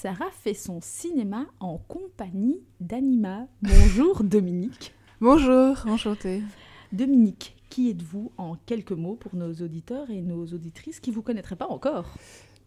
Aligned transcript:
Sarah 0.00 0.30
fait 0.30 0.54
son 0.54 0.80
cinéma 0.80 1.44
en 1.60 1.76
compagnie 1.76 2.62
d'Anima. 2.80 3.46
Bonjour 3.60 4.24
Dominique. 4.24 4.94
Bonjour, 5.20 5.76
enchantée. 5.86 6.42
Dominique, 6.90 7.54
qui 7.68 7.90
êtes-vous 7.90 8.32
en 8.38 8.56
quelques 8.64 8.92
mots 8.92 9.16
pour 9.16 9.34
nos 9.34 9.52
auditeurs 9.52 10.08
et 10.08 10.22
nos 10.22 10.46
auditrices 10.46 11.00
qui 11.00 11.10
ne 11.10 11.16
vous 11.16 11.20
connaîtraient 11.20 11.54
pas 11.54 11.68
encore? 11.68 12.14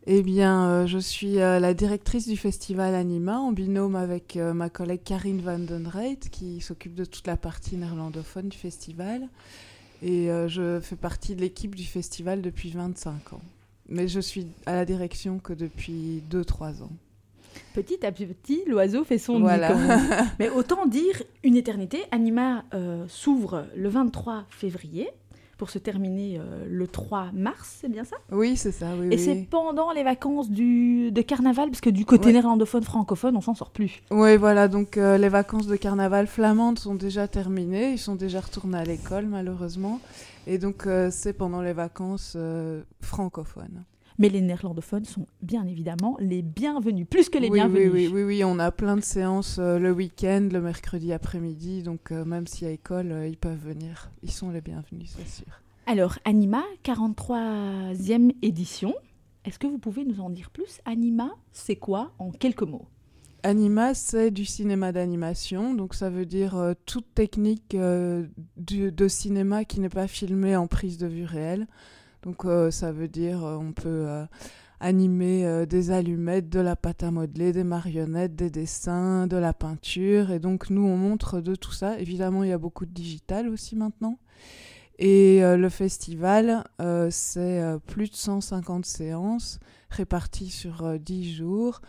Eh 0.05 0.21
bien, 0.21 0.67
euh, 0.67 0.85
je 0.85 0.99
suis 0.99 1.39
euh, 1.39 1.59
la 1.59 1.73
directrice 1.73 2.27
du 2.27 2.37
festival 2.37 2.93
Anima 2.93 3.39
en 3.39 3.51
binôme 3.51 3.95
avec 3.95 4.37
euh, 4.37 4.53
ma 4.53 4.69
collègue 4.69 5.01
Karine 5.03 5.41
van 5.41 5.57
den 5.57 5.87
Reit 5.87 6.29
qui 6.31 6.61
s'occupe 6.61 6.93
de 6.93 7.05
toute 7.05 7.25
la 7.25 7.35
partie 7.35 7.77
néerlandophone 7.77 8.49
du 8.49 8.57
festival. 8.59 9.27
Et 10.03 10.27
je 10.27 10.79
fais 10.81 10.97
partie 10.97 11.33
de 11.33 11.41
l'équipe 11.41 11.73
du 11.73 11.85
festival 11.85 12.43
depuis 12.43 12.69
25 12.69 13.33
ans. 13.33 13.41
Mais 13.89 14.07
je 14.07 14.19
suis 14.19 14.45
à 14.65 14.75
la 14.75 14.85
direction 14.85 15.39
que 15.39 15.53
depuis 15.53 16.21
2-3 16.29 16.83
ans. 16.83 16.91
Petit 17.73 18.05
à 18.05 18.11
petit, 18.11 18.63
l'oiseau 18.67 19.03
fait 19.03 19.17
son 19.17 19.39
nid. 19.39 19.47
Mais 20.39 20.49
autant 20.49 20.85
dire 20.85 21.21
une 21.43 21.55
éternité. 21.55 22.03
Anima 22.11 22.63
s'ouvre 23.07 23.65
le 23.75 23.89
23 23.89 24.45
février 24.49 25.09
pour 25.63 25.69
se 25.69 25.79
terminer 25.79 26.39
euh, 26.39 26.65
le 26.69 26.87
3 26.87 27.29
mars, 27.33 27.77
c'est 27.79 27.89
bien 27.89 28.03
ça? 28.03 28.17
Oui, 28.31 28.57
c'est 28.57 28.71
ça. 28.71 28.87
et 29.09 29.17
c'est 29.17 29.47
pendant 29.49 29.93
les 29.93 30.03
vacances 30.03 30.49
du, 30.49 31.09
de 31.11 31.21
carnaval, 31.21 31.69
parce 31.69 31.81
que 31.81 31.89
du 31.89 32.05
côté 32.05 32.33
néerlandophone, 32.33 32.83
francophone, 32.83 33.37
on 33.37 33.41
s'en 33.41 33.53
sort 33.53 33.71
plus. 33.71 34.01
Oui, 34.11 34.35
voilà, 34.37 34.67
donc 34.67 34.97
euh, 34.97 35.17
les 35.17 35.29
vacances 35.29 35.67
de 35.67 35.75
carnaval 35.75 36.27
flamandes 36.27 36.79
sont 36.79 36.95
déjà 36.95 37.27
terminées, 37.29 37.91
ils 37.91 37.97
sont 37.97 38.15
déjà 38.15 38.41
retournés 38.41 38.77
à 38.77 38.83
l'école 38.83 39.25
malheureusement, 39.27 40.01
et 40.47 40.57
donc 40.57 40.85
euh, 40.85 41.09
c'est 41.11 41.33
pendant 41.33 41.61
les 41.61 41.73
vacances 41.73 42.35
francophones. 43.01 43.85
Mais 44.19 44.29
les 44.29 44.41
néerlandophones 44.41 45.05
sont 45.05 45.27
bien 45.41 45.65
évidemment 45.65 46.17
les 46.19 46.41
bienvenus, 46.41 47.07
plus 47.09 47.29
que 47.29 47.37
les 47.37 47.49
bienvenus. 47.49 47.91
Oui, 47.91 48.07
oui, 48.07 48.13
oui, 48.13 48.23
oui, 48.23 48.43
on 48.43 48.59
a 48.59 48.71
plein 48.71 48.95
de 48.95 49.01
séances 49.01 49.57
euh, 49.59 49.79
le 49.79 49.91
week-end, 49.91 50.49
le 50.51 50.61
mercredi 50.61 51.13
après-midi, 51.13 51.83
donc 51.83 52.11
euh, 52.11 52.23
même 52.23 52.45
s'il 52.47 52.67
y 52.67 52.69
a 52.69 52.73
école, 52.73 53.11
euh, 53.11 53.27
ils 53.27 53.37
peuvent 53.37 53.63
venir. 53.63 54.11
Ils 54.21 54.31
sont 54.31 54.51
les 54.51 54.61
bienvenus, 54.61 55.15
c'est 55.17 55.27
sûr. 55.27 55.61
Alors, 55.85 56.17
Anima, 56.25 56.63
43e 56.83 58.35
édition. 58.41 58.93
Est-ce 59.45 59.59
que 59.59 59.67
vous 59.67 59.79
pouvez 59.79 60.05
nous 60.05 60.21
en 60.21 60.29
dire 60.29 60.49
plus? 60.51 60.79
Anima, 60.85 61.31
c'est 61.51 61.75
quoi 61.75 62.13
en 62.19 62.31
quelques 62.31 62.63
mots? 62.63 62.85
Anima, 63.41 63.93
c'est 63.93 64.31
du 64.31 64.45
cinéma 64.45 64.93
d'animation, 64.93 65.73
donc 65.73 65.95
ça 65.95 66.09
veut 66.09 66.25
dire 66.25 66.75
toute 66.85 67.13
technique 67.13 67.75
de 67.75 69.07
cinéma 69.09 69.65
qui 69.65 69.81
n'est 69.81 69.89
pas 69.89 70.07
filmée 70.07 70.55
en 70.55 70.67
prise 70.67 70.97
de 70.97 71.07
vue 71.07 71.25
réelle. 71.25 71.67
Donc 72.23 72.45
euh, 72.45 72.71
ça 72.71 72.91
veut 72.91 73.07
dire 73.07 73.43
euh, 73.45 73.57
on 73.57 73.73
peut 73.73 74.05
euh, 74.07 74.25
animer 74.79 75.65
des 75.65 75.91
allumettes, 75.91 76.49
de 76.49 76.59
la 76.59 76.75
pâte 76.75 77.03
à 77.03 77.11
modeler, 77.11 77.53
des 77.53 77.63
marionnettes, 77.63 78.35
des 78.35 78.49
dessins, 78.49 79.27
de 79.27 79.37
la 79.37 79.53
peinture. 79.53 80.31
Et 80.31 80.39
donc 80.39 80.69
nous, 80.69 80.85
on 80.85 80.97
montre 80.97 81.39
de 81.39 81.55
tout 81.55 81.71
ça. 81.71 81.97
Évidemment, 81.99 82.43
il 82.43 82.49
y 82.49 82.53
a 82.53 82.57
beaucoup 82.57 82.85
de 82.85 82.91
digital 82.91 83.47
aussi 83.47 83.77
maintenant. 83.77 84.19
Et 84.99 85.39
le 85.41 85.69
festival, 85.69 86.65
c'est 87.11 87.63
plus 87.87 88.11
de 88.11 88.15
150 88.15 88.85
séances 88.85 89.59
réparties 89.89 90.49
sur 90.49 90.99
10 90.99 91.33
jours 91.33 91.79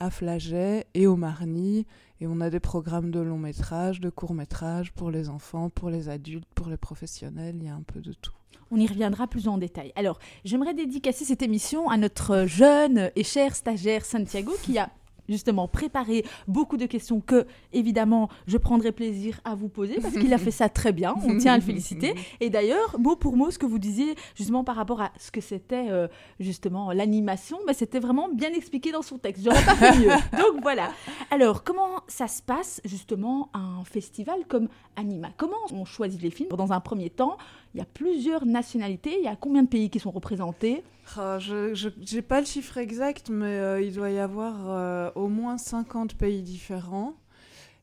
à 0.00 0.10
Flaget 0.10 0.86
et 0.94 1.06
au 1.06 1.14
Marny. 1.14 1.86
Et 2.20 2.26
on 2.26 2.40
a 2.40 2.50
des 2.50 2.60
programmes 2.60 3.10
de 3.10 3.20
long 3.20 3.38
métrage, 3.38 4.00
de 4.00 4.10
court 4.10 4.34
métrage 4.34 4.92
pour 4.92 5.10
les 5.10 5.28
enfants, 5.28 5.70
pour 5.70 5.88
les 5.88 6.08
adultes, 6.08 6.48
pour 6.54 6.68
les 6.68 6.76
professionnels. 6.76 7.56
Il 7.58 7.64
y 7.64 7.68
a 7.68 7.74
un 7.74 7.82
peu 7.82 8.00
de 8.00 8.12
tout. 8.12 8.34
On 8.70 8.76
y 8.76 8.86
reviendra 8.86 9.26
plus 9.26 9.48
en 9.48 9.58
détail. 9.58 9.92
Alors, 9.96 10.18
j'aimerais 10.44 10.74
dédicacer 10.74 11.24
cette 11.24 11.42
émission 11.42 11.88
à 11.88 11.96
notre 11.96 12.46
jeune 12.46 13.10
et 13.16 13.24
cher 13.24 13.56
stagiaire 13.56 14.04
Santiago 14.04 14.52
qui 14.62 14.78
a 14.78 14.90
justement 15.30 15.68
préparé 15.68 16.24
beaucoup 16.48 16.76
de 16.76 16.86
questions 16.86 17.20
que, 17.20 17.46
évidemment, 17.72 18.28
je 18.46 18.58
prendrai 18.58 18.92
plaisir 18.92 19.40
à 19.44 19.54
vous 19.54 19.68
poser 19.68 20.00
parce 20.00 20.14
qu'il 20.14 20.34
a 20.34 20.38
fait 20.38 20.50
ça 20.50 20.68
très 20.68 20.92
bien. 20.92 21.14
On 21.24 21.38
tient 21.38 21.54
à 21.54 21.56
le 21.56 21.62
féliciter. 21.62 22.14
Et 22.40 22.50
d'ailleurs, 22.50 22.98
mot 22.98 23.16
pour 23.16 23.36
mot, 23.36 23.50
ce 23.50 23.58
que 23.58 23.66
vous 23.66 23.78
disiez 23.78 24.14
justement 24.34 24.64
par 24.64 24.76
rapport 24.76 25.00
à 25.00 25.12
ce 25.18 25.30
que 25.30 25.40
c'était 25.40 25.86
euh, 25.90 26.08
justement 26.40 26.92
l'animation, 26.92 27.58
bah, 27.66 27.72
c'était 27.72 28.00
vraiment 28.00 28.28
bien 28.28 28.50
expliqué 28.52 28.92
dans 28.92 29.02
son 29.02 29.18
texte. 29.18 29.44
J'aurais 29.44 29.64
pas 29.64 29.76
fait 29.76 29.98
mieux. 29.98 30.08
Donc 30.32 30.60
voilà. 30.62 30.90
Alors, 31.30 31.62
comment 31.64 32.00
ça 32.08 32.26
se 32.26 32.42
passe 32.42 32.80
justement 32.84 33.50
un 33.54 33.84
festival 33.84 34.40
comme 34.48 34.68
Anima? 34.96 35.28
Comment 35.36 35.56
on 35.72 35.84
choisit 35.84 36.20
les 36.20 36.30
films? 36.30 36.48
Dans 36.50 36.72
un 36.72 36.80
premier 36.80 37.10
temps, 37.10 37.36
il 37.74 37.78
y 37.78 37.80
a 37.80 37.86
plusieurs 37.86 38.44
nationalités. 38.44 39.16
Il 39.18 39.24
y 39.24 39.28
a 39.28 39.36
combien 39.36 39.62
de 39.62 39.68
pays 39.68 39.90
qui 39.90 40.00
sont 40.00 40.10
représentés? 40.10 40.82
Ah, 41.18 41.38
Je 41.38 42.14
n'ai 42.14 42.22
pas 42.22 42.40
le 42.40 42.46
chiffre 42.46 42.78
exact, 42.78 43.30
mais 43.30 43.58
euh, 43.58 43.80
il 43.80 43.94
doit 43.94 44.10
y 44.10 44.18
avoir 44.18 44.54
euh, 44.68 45.10
au 45.14 45.28
moins 45.28 45.58
50 45.58 46.14
pays 46.14 46.42
différents. 46.42 47.16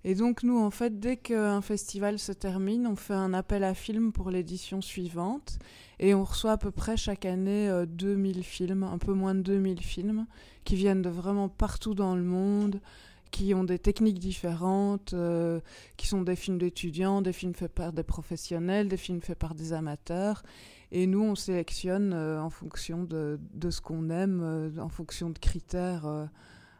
Et 0.03 0.15
donc 0.15 0.43
nous, 0.43 0.57
en 0.57 0.71
fait, 0.71 0.99
dès 0.99 1.17
qu'un 1.17 1.61
festival 1.61 2.19
se 2.19 2.31
termine, 2.31 2.87
on 2.87 2.95
fait 2.95 3.13
un 3.13 3.33
appel 3.33 3.63
à 3.63 3.73
films 3.73 4.11
pour 4.11 4.29
l'édition 4.29 4.81
suivante. 4.81 5.59
Et 5.99 6.13
on 6.13 6.23
reçoit 6.23 6.51
à 6.51 6.57
peu 6.57 6.71
près 6.71 6.95
chaque 6.95 7.25
année 7.25 7.69
2000 7.87 8.39
euh, 8.39 8.41
films, 8.41 8.83
un 8.83 8.99
peu 8.99 9.13
moins 9.13 9.35
de 9.35 9.41
2000 9.41 9.81
films, 9.81 10.25
qui 10.63 10.75
viennent 10.75 11.01
de 11.01 11.09
vraiment 11.09 11.49
partout 11.49 11.95
dans 11.95 12.15
le 12.15 12.23
monde, 12.23 12.79
qui 13.31 13.53
ont 13.53 13.63
des 13.63 13.79
techniques 13.79 14.19
différentes, 14.19 15.13
euh, 15.13 15.59
qui 15.97 16.07
sont 16.07 16.21
des 16.21 16.35
films 16.35 16.57
d'étudiants, 16.57 17.21
des 17.21 17.33
films 17.33 17.53
faits 17.53 17.73
par 17.73 17.93
des 17.93 18.03
professionnels, 18.03 18.87
des 18.87 18.97
films 18.97 19.21
faits 19.21 19.37
par 19.37 19.55
des 19.55 19.73
amateurs. 19.73 20.43
Et 20.91 21.05
nous, 21.07 21.21
on 21.21 21.35
sélectionne 21.35 22.13
euh, 22.13 22.41
en 22.41 22.49
fonction 22.49 23.03
de, 23.03 23.39
de 23.53 23.69
ce 23.69 23.81
qu'on 23.81 24.09
aime, 24.09 24.41
euh, 24.41 24.77
en 24.79 24.89
fonction 24.89 25.29
de 25.29 25.37
critères 25.37 26.05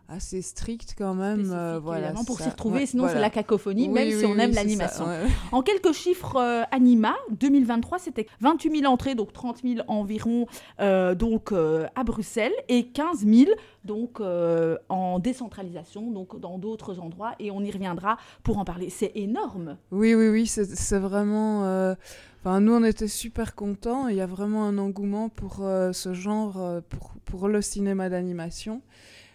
assez 0.10 0.42
stricts 0.42 0.96
quand 0.98 1.14
même. 1.14 1.44
voilà, 1.82 2.14
pour 2.26 2.40
s'y 2.40 2.50
retrouver, 2.50 2.86
sinon 2.86 3.08
c'est 3.08 3.20
la 3.20 3.30
cacophonie, 3.30 3.90
même 3.90 4.12
si 4.12 4.26
on 4.26 4.38
aime 4.38 4.54
l'animation. 4.54 5.06
En 5.52 5.62
quelques 5.62 5.94
chiffres, 5.94 6.38
Anima, 6.72 7.16
2023, 7.32 8.00
c'était 8.00 8.28
28 8.42 8.82
000 8.82 8.92
entrées, 8.92 9.16
donc 9.16 9.34
30 9.34 9.62
000 9.64 9.80
environ 9.88 10.48
donc, 10.80 11.52
à 11.52 12.04
Bruxelles, 12.04 12.54
et 12.70 12.88
15 12.88 13.26
000 13.26 13.52
donc 13.88 14.20
euh, 14.20 14.78
en 14.90 15.18
décentralisation, 15.18 16.12
donc 16.12 16.40
dans 16.40 16.60
d'autres 16.60 17.00
endroits, 17.00 17.34
et 17.40 17.50
on 17.50 17.62
y 17.62 17.72
reviendra 17.72 18.18
pour 18.44 18.60
en 18.60 18.66
parler. 18.66 18.92
C'est 18.92 19.14
énorme. 19.16 19.78
Oui, 19.92 20.14
oui, 20.14 20.28
oui, 20.28 20.46
c'est 20.46 21.00
vraiment. 21.00 21.66
Euh, 21.66 21.96
enfin, 22.42 22.60
nous, 22.60 22.74
on 22.74 22.84
était 22.84 23.08
super 23.08 23.56
contents. 23.56 24.10
Il 24.10 24.18
y 24.18 24.22
a 24.22 24.28
vraiment 24.28 24.66
un 24.66 24.78
engouement 24.78 25.30
pour 25.30 25.60
euh, 25.62 25.94
ce 25.94 26.14
genre, 26.14 26.62
pour, 26.90 27.14
pour 27.26 27.48
le 27.48 27.62
cinéma 27.64 28.10
d'animation. 28.10 28.82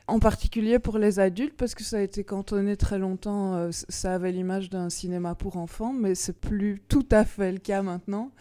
En 0.09 0.19
particulier 0.19 0.79
pour 0.79 0.99
les 0.99 1.21
adultes, 1.21 1.57
parce 1.57 1.75
que 1.75 1.85
ça 1.85 1.99
a 1.99 2.01
été 2.01 2.25
cantonné 2.25 2.77
très 2.77 2.99
longtemps, 2.99 3.71
ça 3.71 4.15
avait 4.15 4.33
l'image 4.33 4.69
d'un 4.69 4.91
cinéma 4.91 5.35
pour 5.35 5.57
enfants, 5.57 5.93
mais 5.93 6.15
c'est 6.15 6.39
plus 6.39 6.83
tout 6.89 7.07
à 7.11 7.25
fait 7.25 7.53
le 7.53 7.59
cas 7.59 7.83
maintenant. 7.83 8.33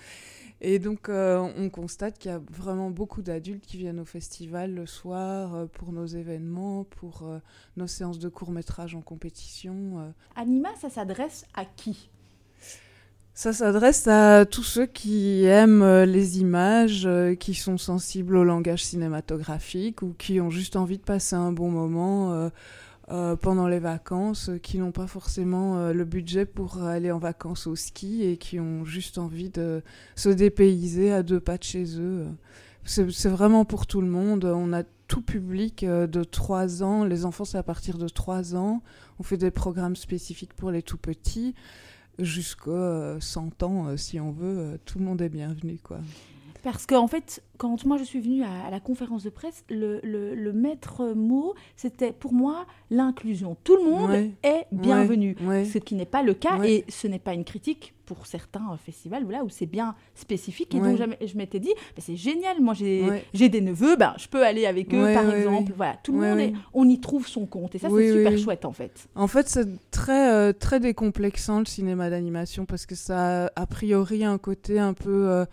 Et 0.63 0.77
donc, 0.77 1.09
euh, 1.09 1.39
on 1.57 1.69
constate 1.71 2.19
qu'il 2.19 2.29
y 2.29 2.33
a 2.33 2.39
vraiment 2.51 2.91
beaucoup 2.91 3.23
d'adultes 3.23 3.65
qui 3.65 3.77
viennent 3.77 3.99
au 3.99 4.05
festival 4.05 4.75
le 4.75 4.85
soir 4.85 5.55
euh, 5.55 5.65
pour 5.65 5.91
nos 5.91 6.05
événements, 6.05 6.83
pour 6.83 7.23
euh, 7.23 7.39
nos 7.77 7.87
séances 7.87 8.19
de 8.19 8.29
court 8.29 8.51
métrage 8.51 8.93
en 8.93 9.01
compétition. 9.01 10.13
Anima, 10.35 10.69
ça 10.79 10.91
s'adresse 10.91 11.45
à 11.55 11.65
qui? 11.65 12.11
Ça 13.33 13.53
s'adresse 13.53 14.07
à 14.07 14.45
tous 14.45 14.63
ceux 14.63 14.85
qui 14.85 15.45
aiment 15.45 16.03
les 16.03 16.39
images, 16.39 17.07
qui 17.39 17.53
sont 17.53 17.77
sensibles 17.77 18.35
au 18.35 18.43
langage 18.43 18.83
cinématographique 18.83 20.01
ou 20.01 20.13
qui 20.17 20.41
ont 20.41 20.49
juste 20.49 20.75
envie 20.75 20.97
de 20.97 21.03
passer 21.03 21.35
un 21.35 21.51
bon 21.51 21.69
moment 21.69 22.49
euh, 23.11 23.35
pendant 23.35 23.67
les 23.67 23.79
vacances, 23.79 24.47
euh, 24.47 24.57
qui 24.57 24.77
n'ont 24.77 24.93
pas 24.93 25.07
forcément 25.07 25.77
euh, 25.77 25.91
le 25.91 26.05
budget 26.05 26.45
pour 26.45 26.81
aller 26.83 27.11
en 27.11 27.17
vacances 27.17 27.67
au 27.67 27.75
ski 27.75 28.23
et 28.23 28.37
qui 28.37 28.57
ont 28.57 28.85
juste 28.85 29.17
envie 29.17 29.49
de 29.49 29.83
se 30.15 30.29
dépayser 30.29 31.11
à 31.11 31.21
deux 31.21 31.41
pas 31.41 31.57
de 31.57 31.63
chez 31.63 31.99
eux. 31.99 32.27
C'est 32.85 33.27
vraiment 33.27 33.65
pour 33.65 33.85
tout 33.85 33.99
le 33.99 34.07
monde. 34.07 34.45
On 34.45 34.71
a 34.71 34.83
tout 35.07 35.21
public 35.21 35.85
de 35.85 36.23
3 36.23 36.83
ans. 36.83 37.03
Les 37.03 37.25
enfants, 37.25 37.45
c'est 37.45 37.57
à 37.57 37.63
partir 37.63 37.97
de 37.97 38.07
3 38.07 38.55
ans. 38.55 38.81
On 39.19 39.23
fait 39.23 39.37
des 39.37 39.51
programmes 39.51 39.95
spécifiques 39.95 40.53
pour 40.53 40.71
les 40.71 40.81
tout 40.81 40.97
petits. 40.97 41.53
Jusqu'à 42.19 43.17
100 43.19 43.63
ans, 43.63 43.97
si 43.97 44.19
on 44.19 44.31
veut, 44.31 44.79
tout 44.85 44.99
le 44.99 45.05
monde 45.05 45.21
est 45.21 45.29
bienvenu. 45.29 45.79
quoi. 45.81 45.99
Parce 46.63 46.85
qu'en 46.85 47.03
en 47.03 47.07
fait, 47.07 47.41
quand 47.57 47.85
moi 47.85 47.97
je 47.97 48.03
suis 48.03 48.19
venue 48.19 48.43
à, 48.43 48.69
la 48.69 48.79
conférence 48.79 49.23
de 49.23 49.29
presse, 49.29 49.63
le, 49.69 49.99
le, 50.03 50.53
maître 50.53 51.13
mot, 51.15 51.53
c'était 51.75 52.11
pour 52.11 52.33
moi 52.33 52.65
l'inclusion. 52.89 53.57
Tout 53.63 53.77
le 53.77 53.83
monde 53.83 54.31
est 54.43 54.65
bienvenu, 54.71 55.35
ce 55.39 55.77
qui 55.77 55.95
n'est 55.95 56.05
pas 56.05 56.23
le 56.23 56.33
cas 56.33 56.63
et 56.63 56.85
ce 56.89 57.07
n'est 57.07 57.19
pas 57.19 57.33
une 57.33 57.45
critique 57.45 57.93
pour 58.05 58.25
certains 58.25 58.77
festivals 58.83 59.25
là, 59.29 59.43
où 59.43 59.49
c'est 59.49 59.65
bien 59.65 59.95
spécifique. 60.15 60.75
Et 60.75 60.79
donc 60.79 60.97
je, 60.97 61.37
m'étais 61.37 61.59
dit, 61.59 61.71
bah, 61.95 62.01
c'est 62.01 62.15
génial, 62.15 62.61
moi 62.61 62.73
j'ai 62.73 63.49
des 63.49 63.61
neveux, 63.61 63.95
ben, 63.95 64.13
je 64.17 64.27
peux 64.27 64.43
aller 64.43 64.65
avec 64.65 64.93
eux 64.93 65.13
par 65.13 65.33
exemple. 65.33 65.73
Voilà, 65.75 65.97
tout 66.03 66.13
le 66.13 66.19
monde, 66.19 66.53
on 66.73 66.87
y 66.87 66.99
trouve 66.99 67.27
son 67.27 67.45
compte 67.45 67.75
et 67.75 67.79
ça 67.79 67.89
c'est 67.89 68.11
super 68.11 68.37
chouette 68.37 68.65
en 68.65 68.73
fait. 68.73 69.07
En 69.15 69.27
fait, 69.27 69.47
c'est 69.49 69.67
très, 69.91 70.31
euh, 70.31 70.53
très 70.53 70.79
décomplexant 70.79 71.59
le 71.59 71.65
cinéma 71.65 72.09
d'animation 72.09 72.65
parce 72.65 72.85
que 72.85 72.95
ça 72.95 73.45
a 73.45 73.51
a 73.55 73.65
priori 73.67 74.23
un 74.23 74.37
côté 74.37 74.79
un 74.79 74.93
peu... 74.93 75.29
Euh, 75.29 75.45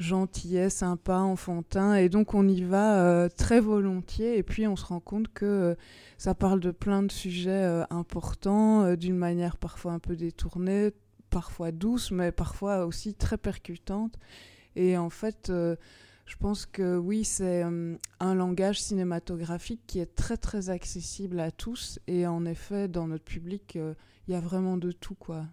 gentillet, 0.00 0.70
sympa, 0.70 1.18
enfantin, 1.18 1.94
et 1.94 2.08
donc 2.08 2.34
on 2.34 2.48
y 2.48 2.62
va 2.62 3.28
très 3.28 3.60
volontiers, 3.60 4.38
et 4.38 4.42
puis 4.42 4.66
on 4.66 4.74
se 4.74 4.86
rend 4.86 4.98
compte 5.00 5.28
que 5.32 5.76
ça 6.18 6.34
parle 6.34 6.58
de 6.58 6.72
plein 6.72 7.02
de 7.02 7.12
sujets 7.12 7.84
importants, 7.90 8.94
d'une 8.96 9.16
manière 9.16 9.56
parfois 9.56 9.92
un 9.92 9.98
peu 9.98 10.16
détournée, 10.16 10.90
parfois 11.28 11.70
douce, 11.70 12.10
mais 12.10 12.32
parfois 12.32 12.86
aussi 12.86 13.14
très 13.14 13.36
percutante. 13.36 14.18
Et 14.74 14.96
en 14.96 15.10
fait, 15.10 15.52
je 16.30 16.36
pense 16.36 16.64
que 16.64 16.96
oui, 16.96 17.24
c'est 17.24 17.64
euh, 17.64 17.96
un 18.20 18.34
langage 18.36 18.80
cinématographique 18.80 19.80
qui 19.88 19.98
est 19.98 20.14
très 20.14 20.36
très 20.36 20.70
accessible 20.70 21.40
à 21.40 21.50
tous 21.50 21.98
et 22.06 22.24
en 22.24 22.44
effet, 22.44 22.86
dans 22.86 23.08
notre 23.08 23.24
public, 23.24 23.74
euh, 23.74 23.94
il 24.28 24.34
y 24.34 24.36
a 24.36 24.40
vraiment 24.40 24.76
de 24.76 24.92
tout 24.92 25.16
quoi. 25.16 25.46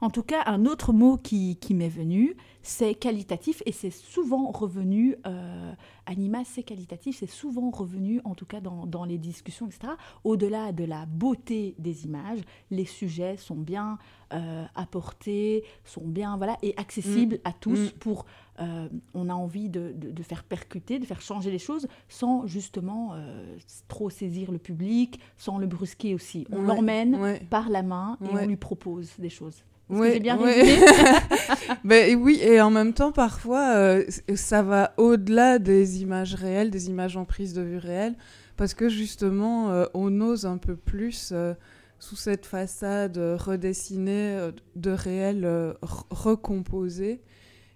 En 0.00 0.10
tout 0.10 0.22
cas, 0.22 0.42
un 0.46 0.66
autre 0.66 0.92
mot 0.92 1.16
qui, 1.16 1.56
m'est 1.70 1.88
venu, 1.88 2.36
c'est 2.62 2.94
qualitatif 2.94 3.62
et 3.66 3.72
c'est 3.72 3.90
souvent 3.90 4.50
revenu, 4.50 5.16
euh, 5.26 5.72
Anima, 6.06 6.44
c'est 6.44 6.62
qualitatif, 6.62 7.18
c'est 7.20 7.30
souvent 7.30 7.70
revenu, 7.70 8.20
en 8.24 8.34
tout 8.34 8.46
cas 8.46 8.60
dans, 8.60 9.04
les 9.04 9.18
discussions, 9.18 9.66
etc. 9.66 9.94
Au-delà 10.22 10.72
de 10.72 10.84
la 10.84 11.06
beauté 11.06 11.74
des 11.78 12.04
images, 12.04 12.40
les 12.70 12.84
sujets 12.84 13.36
sont 13.36 13.56
bien 13.56 13.98
euh, 14.32 14.64
apportés, 14.74 15.64
sont 15.84 16.06
bien, 16.06 16.36
voilà, 16.36 16.58
et 16.62 16.74
accessibles 16.76 17.36
mm. 17.36 17.48
à 17.48 17.52
tous 17.52 17.78
mm. 17.78 17.98
pour, 17.98 18.26
euh, 18.60 18.88
on 19.14 19.28
a 19.28 19.34
envie 19.34 19.68
de, 19.68 19.94
faire 20.22 20.44
percuter, 20.44 20.98
de 20.98 21.04
faire 21.04 21.20
changer 21.20 21.50
les 21.50 21.58
choses 21.58 21.88
sans 22.08 22.46
justement 22.46 23.14
euh, 23.14 23.56
trop 23.88 24.10
saisir 24.10 24.52
le 24.52 24.58
public, 24.58 25.20
sans 25.36 25.58
le 25.58 25.66
brusquer 25.66 26.14
aussi. 26.14 26.46
On 26.52 26.62
l'emmène 26.62 27.38
par 27.50 27.68
la 27.68 27.82
main 27.82 28.18
et 28.24 28.28
on 28.32 28.46
lui 28.46 28.56
propose 28.56 29.12
des 29.18 29.30
choses. 29.30 29.64
Oui, 29.90 30.18
bien 30.20 30.38
ben, 31.84 32.18
Oui, 32.18 32.38
et 32.42 32.60
en 32.60 32.70
même 32.70 32.94
temps, 32.94 33.12
parfois, 33.12 33.74
euh, 33.76 34.04
ça 34.34 34.62
va 34.62 34.94
au-delà 34.96 35.58
des 35.58 36.02
images 36.02 36.34
réelles, 36.34 36.70
des 36.70 36.88
images 36.88 37.16
en 37.16 37.24
prise 37.24 37.52
de 37.52 37.62
vue 37.62 37.78
réelle, 37.78 38.14
parce 38.56 38.72
que 38.72 38.88
justement, 38.88 39.70
euh, 39.70 39.84
on 39.92 40.20
ose 40.20 40.46
un 40.46 40.56
peu 40.56 40.74
plus, 40.74 41.30
euh, 41.32 41.54
sous 41.98 42.16
cette 42.16 42.46
façade 42.46 43.16
redessinée 43.16 44.50
de 44.76 44.90
réel 44.90 45.74
recomposé. 46.10 47.22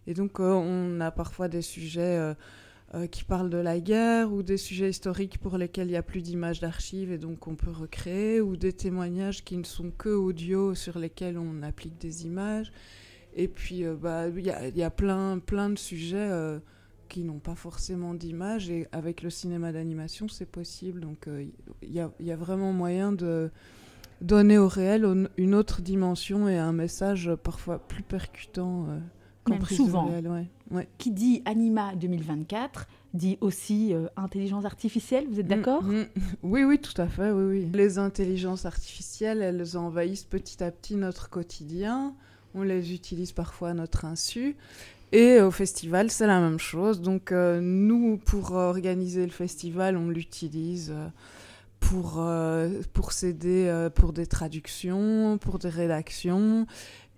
Et 0.08 0.14
donc, 0.14 0.40
on 0.40 1.00
a 1.00 1.10
parfois 1.12 1.48
des 1.48 1.62
sujets 1.62 2.34
euh, 2.94 3.06
qui 3.06 3.22
parlent 3.22 3.50
de 3.50 3.58
la 3.58 3.80
guerre 3.80 4.32
ou 4.32 4.42
des 4.42 4.56
sujets 4.56 4.88
historiques 4.88 5.36
pour 5.36 5.58
lesquels 5.58 5.88
il 5.88 5.90
n'y 5.90 5.96
a 5.96 6.02
plus 6.02 6.22
d'images 6.22 6.58
d'archives 6.58 7.12
et 7.12 7.18
donc 7.18 7.46
on 7.46 7.54
peut 7.54 7.70
recréer, 7.70 8.40
ou 8.40 8.56
des 8.56 8.72
témoignages 8.72 9.44
qui 9.44 9.58
ne 9.58 9.64
sont 9.64 9.90
que 9.90 10.08
audio 10.08 10.74
sur 10.74 10.98
lesquels 10.98 11.36
on 11.36 11.62
applique 11.62 12.00
des 12.00 12.24
images. 12.24 12.72
Et 13.36 13.46
puis, 13.46 13.84
euh, 13.84 13.94
bah, 13.94 14.28
il 14.28 14.46
y, 14.46 14.82
a, 14.82 14.90
plein, 14.90 15.38
plein 15.38 15.68
de 15.68 15.76
sujets 15.76 16.16
euh, 16.16 16.60
qui 17.10 17.24
n'ont 17.24 17.40
pas 17.40 17.54
forcément 17.54 18.14
d'images 18.14 18.70
et 18.70 18.88
avec 18.90 19.20
le 19.20 19.28
cinéma 19.28 19.70
d'animation, 19.70 20.26
c'est 20.26 20.50
possible. 20.50 21.00
Donc, 21.00 21.28
il 21.82 21.92
y, 21.92 22.00
a, 22.00 22.36
vraiment 22.36 22.72
moyen 22.72 23.12
de 23.12 23.50
donner 24.22 24.56
au 24.56 24.66
réel 24.66 25.28
une 25.36 25.54
autre 25.54 25.82
dimension 25.82 26.48
et 26.48 26.56
un 26.56 26.72
message 26.72 27.30
parfois 27.44 27.86
plus 27.86 28.02
percutant 28.02 28.86
même 29.48 29.64
souvent. 29.64 30.10
Qui 30.98 31.10
dit 31.10 31.42
Anima 31.44 31.94
2024 31.94 32.86
dit 33.14 33.38
aussi 33.40 33.94
euh, 33.94 34.06
intelligence 34.16 34.64
artificielle, 34.64 35.26
vous 35.30 35.40
êtes 35.40 35.46
mm, 35.46 35.48
d'accord? 35.48 35.82
mm. 35.82 36.04
Oui, 36.42 36.64
oui, 36.64 36.78
tout 36.78 37.00
à 37.00 37.06
fait, 37.06 37.30
oui, 37.30 37.44
oui. 37.44 37.68
Les 37.72 37.98
intelligences 37.98 38.66
artificielles, 38.66 39.42
elles 39.42 39.76
envahissent 39.76 40.24
petit 40.24 40.62
à 40.62 40.70
petit 40.70 40.94
notre 40.94 41.30
quotidien, 41.30 42.14
on 42.54 42.62
les 42.62 42.92
utilise 42.92 43.32
parfois 43.32 43.70
à 43.70 43.74
notre 43.74 44.04
insu, 44.04 44.56
et 45.12 45.40
au 45.40 45.50
festival, 45.50 46.10
c'est 46.10 46.26
la 46.26 46.38
même 46.38 46.58
chose. 46.58 47.00
Donc 47.00 47.32
euh, 47.32 47.60
nous, 47.62 48.18
pour 48.18 48.52
organiser 48.52 49.24
le 49.24 49.32
festival, 49.32 49.96
on 49.96 50.10
l'utilise 50.10 50.92
euh, 50.94 51.08
pour, 51.80 52.20
pour 52.92 53.12
s'aider 53.12 53.88
pour 53.94 54.12
des 54.12 54.26
traductions, 54.26 55.38
pour 55.38 55.60
des 55.60 55.68
rédactions, 55.68 56.66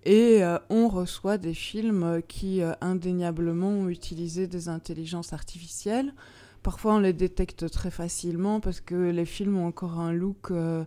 et 0.05 0.43
euh, 0.43 0.59
on 0.71 0.89
reçoit 0.89 1.37
des 1.37 1.53
films 1.53 2.23
qui 2.27 2.63
euh, 2.63 2.73
indéniablement 2.81 3.69
ont 3.69 3.89
utilisé 3.89 4.47
des 4.47 4.69
intelligences 4.69 5.33
artificielles. 5.33 6.15
Parfois 6.63 6.95
on 6.95 6.99
les 7.01 7.13
détecte 7.13 7.71
très 7.71 7.91
facilement 7.91 8.61
parce 8.61 8.81
que 8.81 8.95
les 8.95 9.27
films 9.27 9.59
ont 9.59 9.67
encore 9.67 10.01
un 10.01 10.13
look 10.13 10.51
euh, 10.51 10.85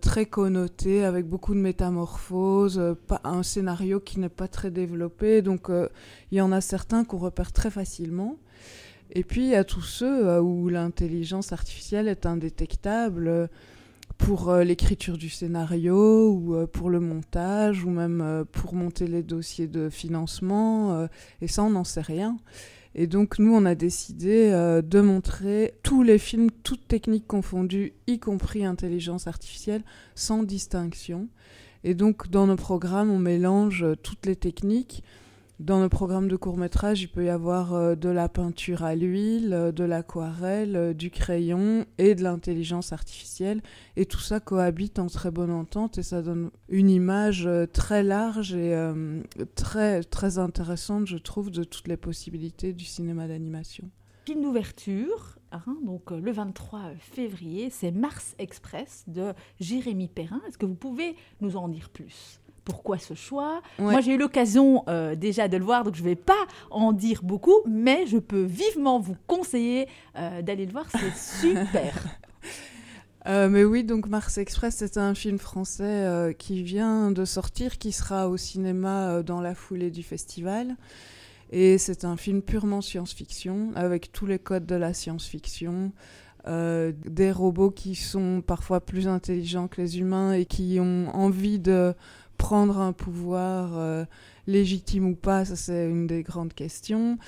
très 0.00 0.26
connoté 0.26 1.04
avec 1.04 1.26
beaucoup 1.26 1.54
de 1.54 1.60
métamorphoses, 1.60 2.96
pas, 3.06 3.20
un 3.24 3.42
scénario 3.42 4.00
qui 4.00 4.18
n'est 4.18 4.28
pas 4.28 4.48
très 4.48 4.70
développé. 4.70 5.42
Donc 5.42 5.68
il 6.30 6.38
y 6.38 6.40
en 6.40 6.50
a 6.50 6.60
certains 6.60 7.04
qu'on 7.04 7.18
repère 7.18 7.52
très 7.52 7.70
facilement. 7.70 8.38
Et 9.10 9.22
puis 9.22 9.42
il 9.42 9.50
y 9.50 9.54
a 9.54 9.64
tous 9.64 9.82
ceux 9.82 10.40
où 10.40 10.68
l'intelligence 10.68 11.52
artificielle 11.52 12.08
est 12.08 12.26
indétectable 12.26 13.50
pour 14.18 14.48
euh, 14.48 14.64
l'écriture 14.64 15.18
du 15.18 15.28
scénario 15.28 16.30
ou 16.30 16.54
euh, 16.54 16.66
pour 16.66 16.90
le 16.90 17.00
montage 17.00 17.84
ou 17.84 17.90
même 17.90 18.20
euh, 18.20 18.44
pour 18.44 18.74
monter 18.74 19.06
les 19.06 19.22
dossiers 19.22 19.68
de 19.68 19.88
financement. 19.90 21.08
et 21.40 21.48
ça, 21.48 21.62
on 21.62 21.70
n'en 21.70 21.84
sait 21.84 22.00
rien. 22.00 22.36
Et 22.94 23.06
donc 23.06 23.38
nous, 23.38 23.54
on 23.54 23.66
a 23.66 23.74
décidé 23.74 24.50
de 24.50 25.00
montrer 25.00 25.74
tous 25.82 26.02
les 26.02 26.18
films, 26.18 26.50
toutes 26.62 26.88
techniques 26.88 27.26
confondues, 27.26 27.92
y 28.06 28.18
compris 28.18 28.64
intelligence 28.64 29.26
artificielle, 29.26 29.82
sans 30.14 30.42
distinction. 30.42 31.28
Et 31.84 31.94
donc 31.94 32.30
dans 32.30 32.46
nos 32.46 32.56
programmes, 32.56 33.10
on 33.10 33.18
mélange 33.18 33.84
toutes 34.02 34.24
les 34.24 34.36
techniques. 34.36 35.04
Dans 35.58 35.80
le 35.80 35.88
programme 35.88 36.28
de 36.28 36.36
court 36.36 36.58
métrage, 36.58 37.00
il 37.00 37.08
peut 37.08 37.24
y 37.24 37.30
avoir 37.30 37.72
euh, 37.72 37.94
de 37.94 38.10
la 38.10 38.28
peinture 38.28 38.84
à 38.84 38.94
l'huile, 38.94 39.54
euh, 39.54 39.72
de 39.72 39.84
l'aquarelle, 39.84 40.76
euh, 40.76 40.92
du 40.92 41.10
crayon 41.10 41.86
et 41.96 42.14
de 42.14 42.22
l'intelligence 42.22 42.92
artificielle. 42.92 43.62
Et 43.96 44.04
tout 44.04 44.18
ça 44.20 44.38
cohabite 44.38 44.98
en 44.98 45.06
très 45.06 45.30
bonne 45.30 45.50
entente 45.50 45.96
et 45.96 46.02
ça 46.02 46.20
donne 46.20 46.50
une 46.68 46.90
image 46.90 47.48
très 47.72 48.02
large 48.02 48.54
et 48.54 48.76
très, 49.54 50.02
très 50.02 50.38
intéressante, 50.38 51.06
je 51.06 51.16
trouve, 51.16 51.50
de 51.50 51.64
toutes 51.64 51.88
les 51.88 51.96
possibilités 51.96 52.74
du 52.74 52.84
cinéma 52.84 53.26
d'animation. 53.26 53.88
Film 54.26 54.42
d'ouverture, 54.42 55.38
hein, 55.52 55.76
donc 55.84 56.10
le 56.10 56.32
23 56.32 56.90
février, 56.98 57.70
c'est 57.70 57.92
Mars 57.92 58.34
Express 58.38 59.04
de 59.06 59.32
Jérémy 59.58 60.08
Perrin. 60.08 60.42
Est-ce 60.46 60.58
que 60.58 60.66
vous 60.66 60.74
pouvez 60.74 61.16
nous 61.40 61.56
en 61.56 61.68
dire 61.68 61.88
plus? 61.88 62.40
Pourquoi 62.66 62.98
ce 62.98 63.14
choix. 63.14 63.62
Moi, 63.78 64.00
j'ai 64.00 64.14
eu 64.14 64.18
l'occasion 64.18 64.82
euh, 64.88 65.14
déjà 65.14 65.46
de 65.48 65.56
le 65.56 65.64
voir, 65.64 65.84
donc 65.84 65.94
je 65.94 66.02
ne 66.02 66.08
vais 66.08 66.16
pas 66.16 66.46
en 66.70 66.92
dire 66.92 67.22
beaucoup, 67.22 67.54
mais 67.64 68.06
je 68.06 68.18
peux 68.18 68.42
vivement 68.42 68.98
vous 68.98 69.16
conseiller 69.28 69.86
euh, 70.18 70.42
d'aller 70.42 70.66
le 70.66 70.72
voir, 70.72 70.86
c'est 70.90 71.16
super. 71.40 71.94
Euh, 73.28 73.48
mais 73.48 73.64
oui, 73.64 73.84
donc 73.84 74.08
Mars 74.08 74.36
Express, 74.36 74.76
c'est 74.78 74.98
un 74.98 75.14
film 75.14 75.38
français 75.38 76.34
qui 76.38 76.62
vient 76.64 77.12
de 77.12 77.24
sortir, 77.24 77.78
qui 77.78 77.92
sera 77.92 78.28
au 78.28 78.36
cinéma 78.36 79.22
dans 79.22 79.40
la 79.40 79.54
foulée 79.54 79.90
du 79.90 80.02
festival. 80.02 80.76
Et 81.50 81.78
c'est 81.78 82.04
un 82.04 82.16
film 82.16 82.42
purement 82.42 82.80
science-fiction, 82.80 83.70
avec 83.76 84.10
tous 84.10 84.26
les 84.26 84.40
codes 84.40 84.66
de 84.66 84.74
la 84.74 84.92
science-fiction. 84.92 85.92
des 86.46 87.32
robots 87.32 87.70
qui 87.70 87.94
sont 87.94 88.42
parfois 88.46 88.80
plus 88.80 89.06
intelligents 89.08 89.68
que 89.68 89.80
les 89.80 89.98
humains 89.98 90.32
et 90.32 90.46
qui 90.46 90.78
ont 90.80 91.08
envie 91.12 91.58
de 91.58 91.94
prendre 92.36 92.78
un 92.78 92.92
pouvoir 92.92 93.76
euh, 93.76 94.04
légitime 94.46 95.06
ou 95.06 95.14
pas, 95.14 95.44
ça 95.44 95.56
c'est 95.56 95.88
une 95.88 96.06
des 96.06 96.22
grandes 96.22 96.54
questions. 96.54 97.18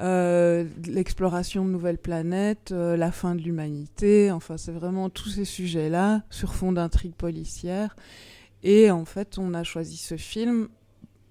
Euh, 0.00 0.64
l'exploration 0.86 1.64
de 1.64 1.70
nouvelles 1.70 1.98
planètes, 1.98 2.72
euh, 2.72 2.96
la 2.96 3.12
fin 3.12 3.34
de 3.34 3.42
l'humanité, 3.42 4.30
enfin 4.30 4.56
c'est 4.56 4.72
vraiment 4.72 5.10
tous 5.10 5.28
ces 5.28 5.44
sujets-là 5.44 6.22
sur 6.30 6.54
fond 6.54 6.72
d'intrigue 6.72 7.14
policière. 7.14 7.94
Et 8.62 8.90
en 8.90 9.04
fait, 9.04 9.38
on 9.38 9.54
a 9.54 9.64
choisi 9.64 9.96
ce 9.96 10.16
film 10.16 10.68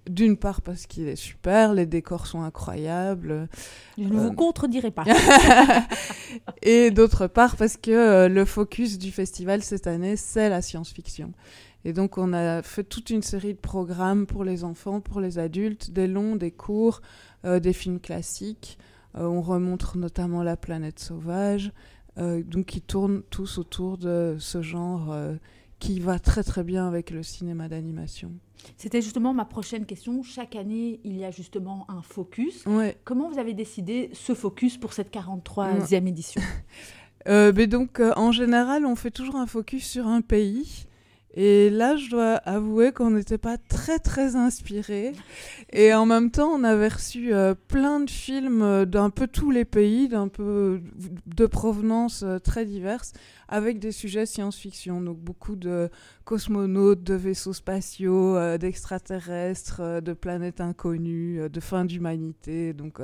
d'une 0.09 0.35
part 0.35 0.61
parce 0.61 0.87
qu'il 0.87 1.07
est 1.07 1.15
super, 1.15 1.73
les 1.73 1.85
décors 1.85 2.27
sont 2.27 2.41
incroyables. 2.41 3.47
Je 3.97 4.03
ne 4.03 4.19
vous 4.19 4.33
contredirai 4.33 4.91
pas. 4.91 5.05
et 6.61 6.91
d'autre 6.91 7.27
part 7.27 7.55
parce 7.55 7.77
que 7.77 8.27
le 8.27 8.45
focus 8.45 8.97
du 8.97 9.11
festival 9.11 9.61
cette 9.61 9.87
année, 9.87 10.17
c'est 10.17 10.49
la 10.49 10.61
science-fiction. 10.61 11.31
Et 11.83 11.93
donc, 11.93 12.17
on 12.17 12.33
a 12.33 12.61
fait 12.61 12.83
toute 12.83 13.09
une 13.09 13.23
série 13.23 13.53
de 13.53 13.59
programmes 13.59 14.27
pour 14.27 14.43
les 14.43 14.63
enfants, 14.63 15.01
pour 15.01 15.19
les 15.19 15.39
adultes, 15.39 15.91
des 15.91 16.07
longs, 16.07 16.35
des 16.35 16.51
courts, 16.51 17.01
euh, 17.45 17.59
des 17.59 17.73
films 17.73 17.99
classiques. 17.99 18.77
Euh, 19.15 19.25
on 19.25 19.41
remontre 19.41 19.97
notamment 19.97 20.43
La 20.43 20.57
planète 20.57 20.99
sauvage, 20.99 21.71
euh, 22.17 22.43
donc 22.43 22.67
qui 22.67 22.81
tournent 22.81 23.23
tous 23.29 23.57
autour 23.57 23.97
de 23.97 24.37
ce 24.39 24.61
genre 24.61 25.15
qui 25.79 25.99
va 25.99 26.19
très 26.19 26.43
très 26.43 26.63
bien 26.63 26.87
avec 26.87 27.09
le 27.09 27.23
cinéma 27.23 27.67
d'animation. 27.67 28.31
C'était 28.77 29.01
justement 29.01 29.33
ma 29.33 29.45
prochaine 29.45 29.87
question. 29.87 30.21
Chaque 30.21 30.55
année, 30.55 30.99
il 31.03 31.17
y 31.17 31.25
a 31.25 31.31
justement 31.31 31.87
un 31.89 32.03
focus. 32.03 32.63
Comment 33.03 33.27
vous 33.27 33.39
avez 33.39 33.55
décidé 33.55 34.11
ce 34.13 34.35
focus 34.35 34.77
pour 34.77 34.93
cette 34.93 35.11
43e 35.11 36.07
édition? 36.07 36.41
Mais 37.25 37.65
donc, 37.65 37.99
en 38.15 38.31
général, 38.31 38.85
on 38.85 38.95
fait 38.95 39.09
toujours 39.09 39.37
un 39.37 39.47
focus 39.47 39.87
sur 39.87 40.05
un 40.05 40.21
pays. 40.21 40.85
Et 41.33 41.69
là, 41.69 41.95
je 41.95 42.09
dois 42.09 42.33
avouer 42.35 42.91
qu'on 42.91 43.11
n'était 43.11 43.37
pas 43.37 43.57
très 43.57 43.99
très 43.99 44.35
inspiré. 44.35 45.13
Et 45.71 45.93
en 45.93 46.05
même 46.05 46.29
temps, 46.29 46.49
on 46.49 46.63
avait 46.63 46.89
reçu 46.89 47.33
euh, 47.33 47.55
plein 47.69 48.01
de 48.01 48.09
films 48.09 48.61
euh, 48.61 48.85
d'un 48.85 49.09
peu 49.09 49.27
tous 49.27 49.49
les 49.49 49.63
pays, 49.63 50.09
d'un 50.09 50.27
peu 50.27 50.81
de 51.27 51.45
provenance 51.45 52.23
euh, 52.23 52.39
très 52.39 52.65
diverses, 52.65 53.13
avec 53.51 53.77
des 53.77 53.91
sujets 53.91 54.25
science-fiction. 54.25 55.01
Donc 55.01 55.19
beaucoup 55.19 55.55
de 55.55 55.89
cosmonautes, 56.23 57.03
de 57.03 57.13
vaisseaux 57.13 57.53
spatiaux, 57.53 58.57
d'extraterrestres, 58.57 60.01
de 60.01 60.13
planètes 60.13 60.61
inconnues, 60.61 61.49
de 61.49 61.59
fin 61.59 61.85
d'humanité. 61.85 62.73
Donc 62.73 62.99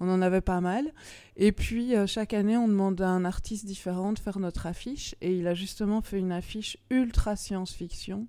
on 0.00 0.10
en 0.10 0.20
avait 0.22 0.40
pas 0.40 0.60
mal. 0.60 0.92
Et 1.36 1.52
puis, 1.52 1.94
euh, 1.94 2.06
chaque 2.06 2.34
année, 2.34 2.56
on 2.56 2.68
demande 2.68 3.00
à 3.00 3.08
un 3.08 3.24
artiste 3.24 3.66
différent 3.66 4.12
de 4.12 4.18
faire 4.18 4.38
notre 4.38 4.66
affiche. 4.66 5.14
Et 5.20 5.36
il 5.36 5.46
a 5.46 5.54
justement 5.54 6.00
fait 6.02 6.18
une 6.18 6.32
affiche 6.32 6.78
ultra 6.90 7.36
science-fiction. 7.36 8.26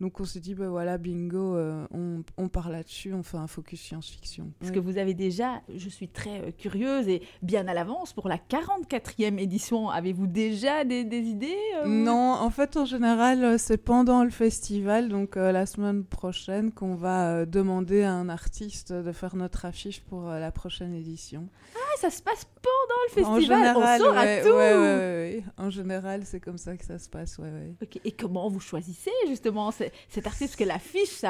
Donc 0.00 0.18
on 0.18 0.24
s'est 0.24 0.40
dit, 0.40 0.54
ben 0.54 0.68
voilà, 0.68 0.96
bingo, 0.96 1.56
euh, 1.56 1.86
on, 1.92 2.22
on 2.38 2.48
part 2.48 2.70
là-dessus, 2.70 3.12
on 3.12 3.22
fait 3.22 3.36
un 3.36 3.46
focus 3.46 3.80
science-fiction. 3.80 4.50
Parce 4.58 4.72
que 4.72 4.78
vous 4.78 4.96
avez 4.96 5.12
déjà, 5.12 5.60
je 5.74 5.88
suis 5.90 6.08
très 6.08 6.40
euh, 6.40 6.50
curieuse 6.56 7.06
et 7.08 7.22
bien 7.42 7.68
à 7.68 7.74
l'avance, 7.74 8.14
pour 8.14 8.28
la 8.28 8.38
44e 8.38 9.38
édition, 9.38 9.90
avez-vous 9.90 10.26
déjà 10.26 10.84
des, 10.84 11.02
idées 11.02 11.54
euh, 11.76 11.86
Non, 11.86 12.32
en 12.32 12.48
fait, 12.48 12.78
en 12.78 12.86
général, 12.86 13.58
c'est 13.58 13.76
pendant 13.76 14.24
le 14.24 14.30
festival, 14.30 15.10
donc 15.10 15.36
la 15.36 15.66
semaine 15.66 16.04
prochaine, 16.04 16.72
qu'on 16.72 16.94
va 16.94 17.44
demander 17.44 18.02
à 18.02 18.12
un 18.12 18.30
artiste 18.30 18.92
de 18.92 19.12
faire 19.12 19.36
notre 19.36 19.66
affiche 19.66 20.00
pour 20.00 20.22
la 20.22 20.50
prochaine 20.50 20.94
édition. 20.94 21.48
Ah, 21.76 21.89
ça 21.98 22.10
se 22.10 22.22
passe 22.22 22.46
pendant 22.62 23.00
le 23.08 23.12
festival, 23.14 23.58
général, 23.58 24.00
on 24.00 24.04
saura 24.04 24.26
tout 24.42 25.62
En 25.62 25.70
général, 25.70 26.24
c'est 26.24 26.40
comme 26.40 26.58
ça 26.58 26.76
que 26.76 26.84
ça 26.84 26.98
se 26.98 27.08
passe, 27.08 27.38
ouais, 27.38 27.74
Et 28.04 28.12
comment 28.12 28.48
vous 28.48 28.60
choisissez 28.60 29.10
justement 29.28 29.70
cet 29.70 29.92
artiste, 30.26 30.40
parce 30.40 30.56
que 30.56 30.64
l'affiche, 30.64 31.24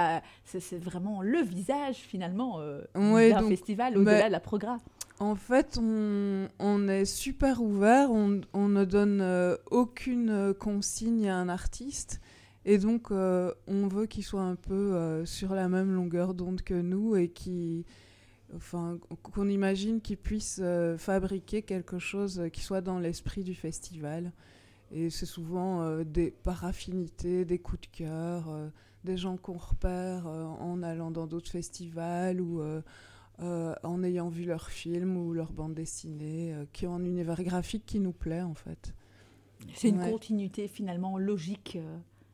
c'est 0.45 0.83
vraiment 0.83 1.23
le 1.23 1.41
visage 1.43 1.97
finalement 1.97 2.61
euh, 2.61 2.83
d'un 2.95 3.49
festival 3.49 3.97
au-delà 3.97 4.21
bah, 4.21 4.27
de 4.27 4.33
la 4.33 4.41
programme. 4.41 4.81
En 5.19 5.35
fait, 5.35 5.79
on, 5.79 6.89
est 6.89 7.05
super 7.05 7.63
ouvert, 7.63 8.11
on, 8.11 8.69
ne 8.69 8.85
donne 8.85 9.21
euh, 9.21 9.57
aucune 9.71 10.31
euh, 10.31 10.55
consigne 10.55 11.29
à 11.29 11.37
un 11.37 11.49
artiste. 11.49 12.21
Et 12.65 12.79
donc, 12.79 13.11
on 13.11 13.89
veut 13.89 14.05
qu'il 14.05 14.23
soit 14.23 14.43
un 14.43 14.55
peu 14.55 15.25
sur 15.25 15.55
la 15.55 15.67
même 15.69 15.95
longueur 15.95 16.35
d'onde 16.35 16.61
que 16.61 16.75
nous 16.75 17.17
et 17.17 17.29
qui, 17.29 17.87
enfin, 18.57 18.99
qu'on 19.23 19.49
imagine 19.49 20.01
qu'il 20.01 20.17
puisse 20.17 20.61
fabriquer 20.99 21.63
quelque 21.63 21.99
chose 21.99 22.43
qui 22.53 22.63
soit 22.63 22.81
dans 22.81 22.99
l'esprit 22.99 23.45
du 23.45 23.55
festival. 23.55 24.33
Et 24.93 25.11
c'est 25.11 25.27
souvent 25.27 25.83
euh, 25.83 26.05
des, 26.05 26.31
par 26.31 26.65
affinité, 26.65 27.45
des 27.45 27.59
coups 27.59 27.83
de 27.83 27.97
cœur, 27.97 28.49
euh, 28.49 28.69
des 29.05 29.17
gens 29.17 29.37
qu'on 29.37 29.57
repère 29.57 30.27
euh, 30.27 30.45
en 30.45 30.83
allant 30.83 31.11
dans 31.11 31.27
d'autres 31.27 31.51
festivals 31.51 32.41
ou 32.41 32.63
en 33.39 34.03
ayant 34.03 34.29
vu 34.29 34.45
leur 34.45 34.69
film 34.69 35.17
ou 35.17 35.33
leur 35.33 35.53
bande 35.53 35.75
dessinée, 35.75 36.55
qui 36.75 36.87
ont 36.87 36.95
un 36.95 37.05
univers 37.05 37.43
graphique 37.43 37.87
qui 37.87 37.99
nous 37.99 38.13
plaît 38.13 38.43
en 38.43 38.55
fait. 38.55 38.95
C'est 39.75 39.89
une 39.89 40.11
continuité 40.11 40.69
finalement 40.69 41.17
logique 41.17 41.79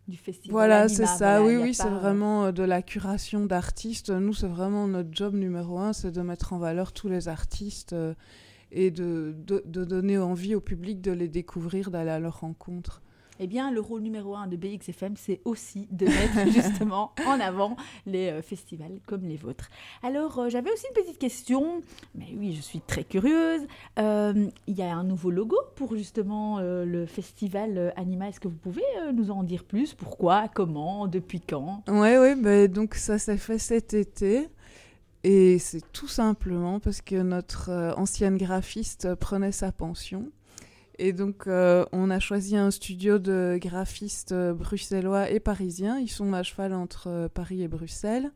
du 0.09 0.17
festival. 0.17 0.53
Voilà, 0.53 0.89
c'est 0.89 1.07
ça. 1.07 1.43
oui, 1.43 1.57
oui, 1.57 1.75
c'est 1.75 1.89
vraiment 1.89 2.53
de 2.53 2.63
la 2.63 2.83
curation 2.83 3.47
d'artistes. 3.47 4.11
Nous, 4.11 4.35
c'est 4.35 4.47
vraiment 4.47 4.87
notre 4.87 5.11
job 5.13 5.35
numéro 5.35 5.79
un, 5.79 5.93
c'est 5.93 6.13
de 6.13 6.23
mettre 6.23 6.53
en 6.53 6.59
valeur 6.59 6.93
tous 6.93 7.09
les 7.09 7.29
artistes 7.29 7.95
et 8.73 8.91
de, 8.91 9.35
de, 9.47 9.63
de, 9.67 9.85
donner 9.85 10.19
envie 10.19 10.55
au 10.55 10.61
public 10.61 11.01
de 11.01 11.13
les 11.13 11.29
découvrir, 11.29 11.91
d'aller 11.91 12.11
à 12.11 12.19
leur 12.19 12.41
rencontre. 12.41 13.03
Eh 13.39 13.47
bien, 13.47 13.71
le 13.71 13.81
rôle 13.81 14.03
numéro 14.03 14.35
un 14.35 14.47
de 14.47 14.57
BXFM, 14.57 15.15
c'est 15.17 15.41
aussi 15.45 15.89
de 15.91 16.07
mettre 16.07 16.51
justement 16.53 17.13
en 17.27 17.39
avant 17.41 17.77
les 18.07 18.31
euh, 18.31 18.43
festivals 18.43 19.01
comme 19.07 19.23
les 19.23 19.37
vôtres. 19.37 19.69
Alors, 20.03 20.39
euh, 20.39 20.49
j'avais 20.49 20.73
aussi 20.73 20.87
une 20.89 21.03
petite 21.03 21.19
question, 21.19 21.83
mais 22.15 22.27
oui, 22.37 22.55
je 22.55 22.63
suis 22.63 22.81
très 22.81 23.05
curieuse. 23.05 23.67
Euh, 23.99 24.47
il 24.67 24.75
y 24.77 24.83
a 24.83 24.95
un 24.95 25.05
nouveau 25.05 25.31
logo 25.31 25.57
pour 25.75 25.97
justement 25.97 26.61
le 26.61 27.07
festival 27.07 27.93
Anima. 27.97 28.29
Est-ce 28.29 28.41
que 28.41 28.49
vous 28.49 28.57
pouvez 28.57 28.83
nous 29.13 29.31
en 29.31 29.43
dire 29.43 29.65
plus? 29.65 29.95
Pourquoi? 29.95 30.49
Comment? 30.49 31.07
Depuis 31.07 31.41
quand? 31.41 31.83
Oui, 31.89 32.17
oui, 32.17 32.35
bah, 32.37 32.69
donc 32.69 32.95
ça 32.95 33.19
s'est 33.19 33.37
fait 33.37 33.59
cet 33.59 33.95
été. 33.95 34.49
Et 35.25 35.59
c'est 35.59 35.83
tout 35.93 36.09
simplement 36.09 36.79
parce 36.81 37.01
que 37.01 37.17
notre 37.17 37.95
ancienne 37.97 38.37
graphiste 38.37 39.15
prenait 39.17 39.53
sa 39.53 39.73
pension. 39.73 40.31
Et 40.99 41.13
donc, 41.13 41.47
euh, 41.47 41.85
on 41.93 42.11
a 42.11 42.19
choisi 42.19 42.57
un 42.57 42.71
studio 42.71 43.19
de 43.19 43.59
graphistes 43.61 44.35
bruxellois 44.35 45.31
et 45.31 45.41
parisiens. 45.41 45.99
Ils 45.99 46.11
sont 46.11 46.33
à 46.33 46.43
cheval 46.43 46.73
entre 46.73 47.09
euh, 47.09 47.29
Paris 47.29 47.63
et 47.63 47.69
Bruxelles. 47.69 48.31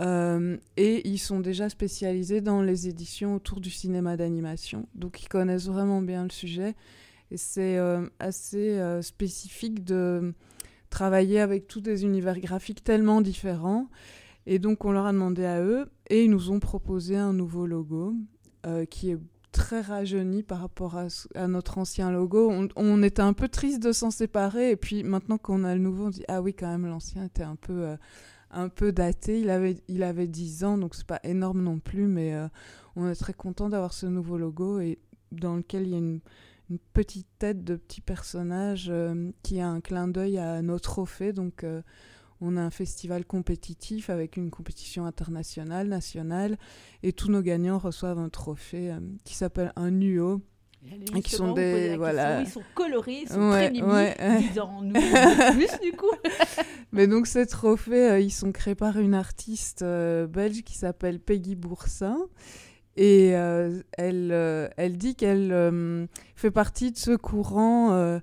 et 0.00 1.08
ils 1.08 1.18
sont 1.18 1.40
déjà 1.40 1.68
spécialisés 1.68 2.40
dans 2.40 2.62
les 2.62 2.88
éditions 2.88 3.34
autour 3.34 3.60
du 3.60 3.70
cinéma 3.70 4.16
d'animation. 4.16 4.86
Donc, 4.94 5.22
ils 5.22 5.28
connaissent 5.28 5.66
vraiment 5.68 6.02
bien 6.02 6.24
le 6.24 6.30
sujet. 6.30 6.74
Et 7.30 7.36
c'est 7.36 7.78
assez 8.20 8.80
spécifique 9.02 9.84
de 9.84 10.32
travailler 10.88 11.40
avec 11.40 11.66
tous 11.66 11.80
des 11.80 12.04
univers 12.04 12.38
graphiques 12.38 12.84
tellement 12.84 13.20
différents. 13.20 13.88
Et 14.50 14.58
donc 14.58 14.86
on 14.86 14.92
leur 14.92 15.04
a 15.04 15.12
demandé 15.12 15.44
à 15.44 15.60
eux 15.60 15.90
et 16.08 16.24
ils 16.24 16.30
nous 16.30 16.50
ont 16.50 16.58
proposé 16.58 17.16
un 17.16 17.34
nouveau 17.34 17.66
logo 17.66 18.14
euh, 18.66 18.86
qui 18.86 19.10
est 19.10 19.18
très 19.52 19.80
rajeuni 19.80 20.42
par 20.42 20.60
rapport 20.60 20.96
à, 20.96 21.46
notre 21.46 21.78
ancien 21.78 22.10
logo. 22.10 22.52
On, 22.76 23.02
était 23.02 23.22
un 23.22 23.32
peu 23.32 23.48
triste 23.48 23.82
de 23.82 23.92
s'en 23.92 24.10
séparer 24.10 24.70
et 24.70 24.76
puis 24.76 25.02
maintenant 25.04 25.38
qu'on 25.38 25.64
a 25.64 25.74
le 25.74 25.80
nouveau, 25.80 26.06
on 26.06 26.10
dit 26.10 26.24
ah 26.28 26.42
oui 26.42 26.54
quand 26.54 26.68
même 26.68 26.86
l'ancien 26.86 27.24
était 27.24 27.42
un 27.42 27.56
peu 27.56 27.82
euh, 27.86 27.96
un 28.50 28.68
peu 28.68 28.92
daté. 28.92 29.40
Il 29.40 29.50
avait 29.50 29.76
il 29.88 30.02
avait 30.02 30.26
10 30.26 30.64
ans 30.64 30.78
donc 30.78 30.94
c'est 30.94 31.06
pas 31.06 31.20
énorme 31.24 31.62
non 31.62 31.78
plus 31.78 32.06
mais 32.06 32.34
euh, 32.34 32.48
on 32.96 33.08
est 33.08 33.14
très 33.14 33.34
content 33.34 33.68
d'avoir 33.68 33.92
ce 33.92 34.06
nouveau 34.06 34.38
logo 34.38 34.80
et 34.80 34.98
dans 35.32 35.56
lequel 35.56 35.84
il 35.84 35.90
y 35.90 35.94
a 35.94 35.98
une, 35.98 36.20
petite 36.92 37.28
tête 37.38 37.64
de 37.64 37.76
petit 37.76 38.02
personnage 38.02 38.92
qui 39.42 39.58
a 39.58 39.66
un 39.70 39.80
clin 39.80 40.06
d'œil 40.06 40.36
à 40.36 40.60
nos 40.60 40.78
trophées 40.78 41.32
donc 41.32 41.64
on 42.40 42.56
a 42.56 42.60
un 42.60 42.70
festival 42.70 43.24
compétitif 43.24 44.10
avec 44.10 44.36
une 44.36 44.50
compétition 44.50 45.06
internationale, 45.06 45.88
nationale, 45.88 46.56
et 47.02 47.12
tous 47.12 47.30
nos 47.30 47.42
gagnants 47.42 47.78
reçoivent 47.78 48.18
un 48.18 48.28
trophée 48.28 48.92
euh, 48.92 49.00
qui 49.24 49.34
s'appelle 49.34 49.72
un 49.76 49.90
NUO. 49.90 50.40
Et 51.12 51.22
qui 51.22 51.32
sont 51.32 51.54
des 51.54 51.96
voilà. 51.96 52.40
ils 52.40 52.48
sont 52.48 52.62
colorés, 52.76 53.22
ils 53.22 53.28
sont 53.28 53.50
très 53.50 53.68
mimiques, 53.68 53.82
nous 53.82 54.92
plus 55.52 55.80
du 55.82 55.92
coup. 55.96 56.06
Mais 56.92 57.08
donc 57.08 57.26
ces 57.26 57.46
trophées, 57.46 58.10
euh, 58.10 58.20
ils 58.20 58.30
sont 58.30 58.52
créés 58.52 58.76
par 58.76 58.96
une 58.96 59.12
artiste 59.12 59.82
euh, 59.82 60.28
belge 60.28 60.62
qui 60.62 60.78
s'appelle 60.78 61.18
Peggy 61.18 61.56
Boursin. 61.56 62.16
Et 62.96 63.28
elle, 63.28 64.72
elle 64.76 64.98
dit 64.98 65.14
qu'elle 65.14 66.08
fait 66.34 66.50
partie 66.50 66.90
de 66.90 66.96
ce 66.96 67.14
courant 67.14 68.20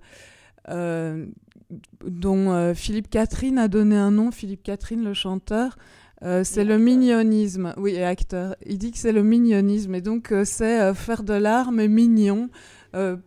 dont 2.06 2.52
euh, 2.52 2.74
Philippe 2.74 3.10
Catherine 3.10 3.58
a 3.58 3.68
donné 3.68 3.96
un 3.96 4.12
nom, 4.12 4.32
Philippe 4.32 4.64
Catherine, 4.64 5.04
le 5.04 5.14
chanteur. 5.14 5.78
Euh, 6.24 6.44
c'est 6.44 6.64
le 6.64 6.78
mignonisme, 6.78 7.74
oui, 7.78 7.92
et 7.96 8.04
acteur. 8.04 8.56
Il 8.66 8.78
dit 8.78 8.92
que 8.92 8.98
c'est 8.98 9.12
le 9.12 9.24
mignonisme, 9.24 9.94
et 9.96 10.02
donc 10.02 10.32
euh, 10.32 10.46
c'est 10.46 10.94
faire 10.94 11.24
de 11.24 11.34
l'art, 11.34 11.72
mais 11.72 11.88
mignon, 11.88 12.50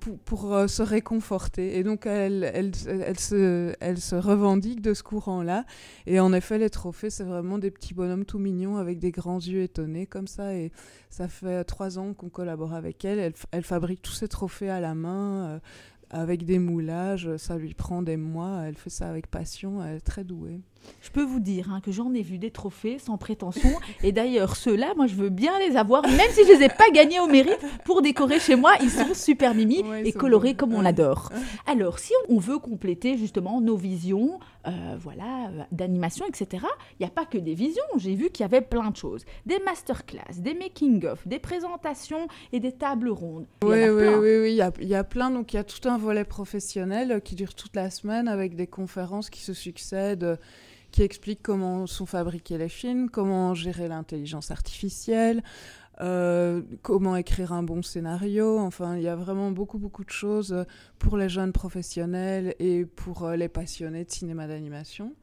pour, 0.00 0.18
pour 0.20 0.64
se 0.66 0.82
réconforter. 0.82 1.76
Et 1.76 1.82
donc 1.82 2.06
elle, 2.06 2.50
elle, 2.54 2.72
elle, 2.88 3.18
se, 3.20 3.74
elle 3.80 3.98
se 3.98 4.16
revendique 4.16 4.80
de 4.80 4.94
ce 4.94 5.02
courant-là. 5.02 5.66
Et 6.06 6.20
en 6.20 6.32
effet, 6.32 6.56
les 6.56 6.70
trophées, 6.70 7.10
c'est 7.10 7.24
vraiment 7.24 7.58
des 7.58 7.70
petits 7.70 7.92
bonhommes 7.92 8.24
tout 8.24 8.38
mignons 8.38 8.78
avec 8.78 8.98
des 8.98 9.10
grands 9.10 9.38
yeux 9.38 9.60
étonnés 9.60 10.06
comme 10.06 10.26
ça. 10.26 10.54
Et 10.54 10.72
ça 11.10 11.28
fait 11.28 11.64
trois 11.64 11.98
ans 11.98 12.14
qu'on 12.14 12.30
collabore 12.30 12.72
avec 12.72 13.04
elle. 13.04 13.18
Elle, 13.18 13.34
elle 13.50 13.62
fabrique 13.62 14.00
tous 14.00 14.12
ces 14.12 14.28
trophées 14.28 14.70
à 14.70 14.80
la 14.80 14.94
main 14.94 15.60
avec 16.10 16.44
des 16.44 16.58
moulages, 16.58 17.36
ça 17.36 17.56
lui 17.56 17.74
prend 17.74 18.02
des 18.02 18.16
mois, 18.16 18.62
elle 18.64 18.76
fait 18.76 18.90
ça 18.90 19.08
avec 19.08 19.26
passion, 19.26 19.82
elle 19.84 19.96
est 19.96 20.00
très 20.00 20.24
douée. 20.24 20.60
Je 21.00 21.10
peux 21.10 21.22
vous 21.22 21.40
dire 21.40 21.72
hein, 21.72 21.80
que 21.80 21.92
j'en 21.92 22.12
ai 22.12 22.22
vu 22.22 22.38
des 22.38 22.50
trophées 22.50 22.98
sans 22.98 23.16
prétention. 23.16 23.70
Et 24.02 24.12
d'ailleurs, 24.12 24.56
ceux-là, 24.56 24.92
moi, 24.96 25.06
je 25.06 25.14
veux 25.14 25.28
bien 25.28 25.58
les 25.58 25.76
avoir, 25.76 26.02
même 26.02 26.30
si 26.30 26.44
je 26.44 26.52
les 26.52 26.64
ai 26.64 26.68
pas 26.68 26.90
gagnés 26.92 27.20
au 27.20 27.26
mérite, 27.26 27.58
pour 27.84 28.02
décorer 28.02 28.40
chez 28.40 28.56
moi. 28.56 28.72
Ils 28.82 28.90
sont 28.90 29.14
super 29.14 29.54
mimi 29.54 29.82
et 30.04 30.12
colorés 30.12 30.54
comme 30.54 30.74
on 30.74 30.80
l'adore. 30.80 31.30
Alors, 31.66 31.98
si 31.98 32.12
on 32.28 32.38
veut 32.38 32.58
compléter 32.58 33.16
justement 33.16 33.60
nos 33.60 33.76
visions, 33.76 34.38
euh, 34.66 34.96
voilà, 34.98 35.48
euh, 35.48 35.62
d'animation, 35.72 36.26
etc., 36.26 36.64
il 36.98 37.02
n'y 37.02 37.06
a 37.06 37.10
pas 37.10 37.24
que 37.24 37.38
des 37.38 37.54
visions. 37.54 37.82
J'ai 37.96 38.14
vu 38.14 38.30
qu'il 38.30 38.44
y 38.44 38.46
avait 38.46 38.60
plein 38.60 38.90
de 38.90 38.96
choses. 38.96 39.24
Des 39.46 39.58
masterclass, 39.64 40.38
des 40.38 40.54
making-of, 40.54 41.26
des 41.26 41.38
présentations 41.38 42.28
et 42.52 42.60
des 42.60 42.72
tables 42.72 43.08
rondes. 43.08 43.46
Oui, 43.62 43.88
oui, 43.88 44.08
oui, 44.08 44.38
oui, 44.40 44.60
il 44.80 44.88
y 44.88 44.94
a 44.94 45.04
plein. 45.04 45.30
Donc, 45.30 45.52
il 45.52 45.56
y 45.56 45.60
a 45.60 45.64
tout 45.64 45.88
un 45.88 45.96
volet 45.96 46.24
professionnel 46.24 47.20
qui 47.24 47.34
dure 47.34 47.54
toute 47.54 47.76
la 47.76 47.90
semaine 47.90 48.28
avec 48.28 48.56
des 48.56 48.66
conférences 48.66 49.30
qui 49.30 49.40
se 49.40 49.54
succèdent 49.54 50.38
qui 50.90 51.02
explique 51.02 51.42
comment 51.42 51.86
sont 51.86 52.06
fabriqués 52.06 52.58
les 52.58 52.68
films, 52.68 53.10
comment 53.10 53.54
gérer 53.54 53.88
l'intelligence 53.88 54.50
artificielle, 54.50 55.42
euh, 56.00 56.62
comment 56.82 57.16
écrire 57.16 57.52
un 57.52 57.62
bon 57.62 57.82
scénario. 57.82 58.58
Enfin, 58.58 58.96
il 58.96 59.02
y 59.02 59.08
a 59.08 59.16
vraiment 59.16 59.50
beaucoup, 59.50 59.78
beaucoup 59.78 60.04
de 60.04 60.10
choses 60.10 60.64
pour 60.98 61.16
les 61.16 61.28
jeunes 61.28 61.52
professionnels 61.52 62.54
et 62.58 62.84
pour 62.84 63.28
les 63.30 63.48
passionnés 63.48 64.04
de 64.04 64.10
cinéma 64.10 64.46
d'animation. 64.46 65.14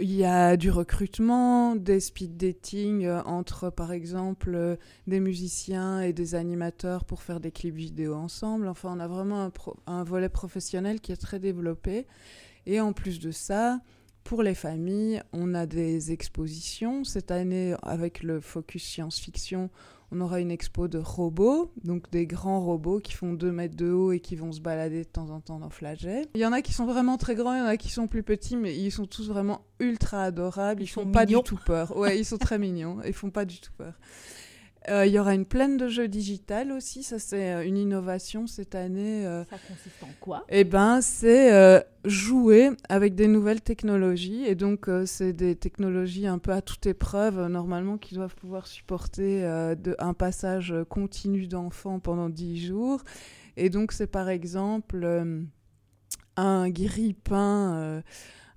Il 0.00 0.12
y 0.12 0.24
a 0.24 0.56
du 0.56 0.72
recrutement, 0.72 1.76
des 1.76 2.00
speed 2.00 2.36
dating 2.36 3.08
entre, 3.08 3.70
par 3.70 3.92
exemple, 3.92 4.76
des 5.06 5.20
musiciens 5.20 6.00
et 6.00 6.12
des 6.12 6.34
animateurs 6.34 7.04
pour 7.04 7.22
faire 7.22 7.38
des 7.38 7.52
clips 7.52 7.76
vidéo 7.76 8.14
ensemble. 8.14 8.66
Enfin, 8.66 8.96
on 8.96 8.98
a 8.98 9.06
vraiment 9.06 9.52
un 9.86 10.02
volet 10.02 10.28
professionnel 10.28 11.00
qui 11.00 11.12
est 11.12 11.16
très 11.16 11.38
développé. 11.38 12.08
Et 12.66 12.80
en 12.80 12.92
plus 12.92 13.20
de 13.20 13.30
ça, 13.30 13.80
pour 14.24 14.42
les 14.42 14.54
familles, 14.54 15.22
on 15.32 15.54
a 15.54 15.66
des 15.66 16.10
expositions. 16.10 17.04
Cette 17.04 17.30
année, 17.30 17.74
avec 17.82 18.22
le 18.22 18.40
focus 18.40 18.82
science-fiction, 18.82 19.70
on 20.10 20.20
aura 20.20 20.40
une 20.40 20.50
expo 20.50 20.88
de 20.88 20.98
robots, 20.98 21.72
donc 21.82 22.10
des 22.10 22.26
grands 22.26 22.60
robots 22.60 23.00
qui 23.00 23.12
font 23.12 23.32
2 23.32 23.52
mètres 23.52 23.76
de 23.76 23.90
haut 23.90 24.12
et 24.12 24.20
qui 24.20 24.36
vont 24.36 24.52
se 24.52 24.60
balader 24.60 25.04
de 25.04 25.08
temps 25.08 25.30
en 25.30 25.40
temps 25.40 25.58
dans 25.58 25.70
Flaget. 25.70 26.28
Il 26.34 26.40
y 26.40 26.46
en 26.46 26.52
a 26.52 26.62
qui 26.62 26.72
sont 26.72 26.86
vraiment 26.86 27.16
très 27.16 27.34
grands, 27.34 27.54
il 27.54 27.58
y 27.58 27.62
en 27.62 27.66
a 27.66 27.76
qui 27.76 27.90
sont 27.90 28.06
plus 28.06 28.22
petits, 28.22 28.56
mais 28.56 28.76
ils 28.76 28.90
sont 28.90 29.06
tous 29.06 29.28
vraiment 29.28 29.62
ultra 29.78 30.22
adorables. 30.22 30.82
Ils, 30.82 30.86
font 30.86 31.06
pas 31.06 31.26
du 31.26 31.34
tout 31.42 31.58
peur. 31.66 31.96
Ouais, 31.96 32.18
ils 32.18 32.24
sont 32.24 32.38
très 32.38 32.58
mignons. 32.58 32.98
Ils 33.04 33.12
font 33.12 33.30
pas 33.30 33.44
du 33.44 33.60
tout 33.60 33.72
peur. 33.76 33.94
Euh, 34.90 35.06
il 35.06 35.12
y 35.12 35.18
aura 35.18 35.34
une 35.34 35.46
plaine 35.46 35.76
de 35.76 35.88
jeux 35.88 36.08
digital 36.08 36.70
aussi. 36.72 37.02
Ça, 37.02 37.18
c'est 37.18 37.54
euh, 37.54 37.66
une 37.66 37.78
innovation 37.78 38.46
cette 38.46 38.74
année. 38.74 39.26
Euh. 39.26 39.44
Ça 39.44 39.56
consiste 39.66 40.02
en 40.02 40.10
quoi? 40.20 40.44
Eh 40.48 40.64
ben, 40.64 41.00
c'est 41.00 41.84
jouer 42.04 42.70
avec 42.88 43.14
des 43.14 43.28
nouvelles 43.28 43.62
technologies. 43.62 44.44
Et 44.46 44.54
donc, 44.54 44.90
c'est 45.06 45.32
des 45.32 45.56
technologies 45.56 46.26
un 46.26 46.38
peu 46.38 46.52
à 46.52 46.60
toute 46.60 46.86
épreuve, 46.86 47.46
normalement, 47.48 47.96
qui 47.96 48.14
doivent 48.14 48.34
pouvoir 48.34 48.66
supporter 48.66 49.42
de, 49.76 49.96
un 49.98 50.12
passage 50.12 50.74
continu 50.88 51.46
d'enfants 51.46 51.98
pendant 52.00 52.28
10 52.28 52.66
jours. 52.66 53.02
Et 53.56 53.70
donc, 53.70 53.92
c'est 53.92 54.06
par 54.06 54.28
exemple 54.28 55.06
un 56.36 56.68
grille-pain 56.68 58.02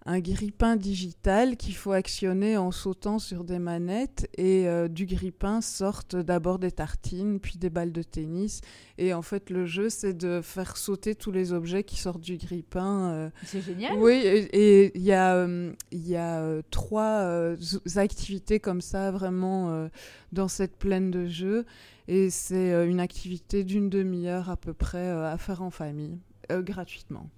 un 0.07 0.21
grippin 0.21 0.77
digital 0.77 1.57
qu'il 1.57 1.75
faut 1.75 1.91
actionner 1.91 2.55
en 2.55 2.71
sautant 2.71 3.19
sur 3.19 3.43
des 3.43 3.59
manettes 3.59 4.29
et 4.37 4.65
euh, 4.67 4.87
du 4.87 5.05
grippin 5.05 5.59
sortent 5.59 6.15
d'abord 6.15 6.59
des 6.59 6.71
tartines 6.71 7.41
puis 7.41 7.57
des 7.57 7.69
balles 7.69 7.91
de 7.91 8.01
tennis 8.01 8.61
et 8.97 9.13
en 9.13 9.21
fait 9.21 9.49
le 9.49 9.65
jeu 9.65 9.89
c'est 9.89 10.13
de 10.13 10.39
faire 10.41 10.77
sauter 10.77 11.13
tous 11.13 11.31
les 11.31 11.51
objets 11.51 11.83
qui 11.83 11.97
sortent 11.97 12.21
du 12.21 12.37
grippin. 12.37 13.09
Euh. 13.11 13.29
C'est 13.43 13.61
génial. 13.61 13.97
Oui 13.97 14.13
et 14.13 14.97
il 14.97 15.03
y 15.03 15.11
a 15.11 15.45
il 15.91 16.07
y 16.07 16.15
a 16.15 16.39
euh, 16.39 16.61
trois 16.71 17.57
activités 17.97 18.61
comme 18.61 18.79
ça 18.79 19.11
vraiment 19.11 19.89
dans 20.31 20.47
cette 20.47 20.77
plaine 20.77 21.11
de 21.11 21.27
jeux 21.27 21.65
et 22.07 22.29
c'est 22.29 22.87
une 22.87 23.01
activité 23.01 23.65
d'une 23.65 23.89
demi-heure 23.89 24.49
à 24.49 24.55
peu 24.55 24.73
près 24.73 25.09
à 25.09 25.37
faire 25.37 25.61
en 25.61 25.69
famille. 25.69 26.17
Euh, 26.49 26.61
gratuitement. 26.61 27.29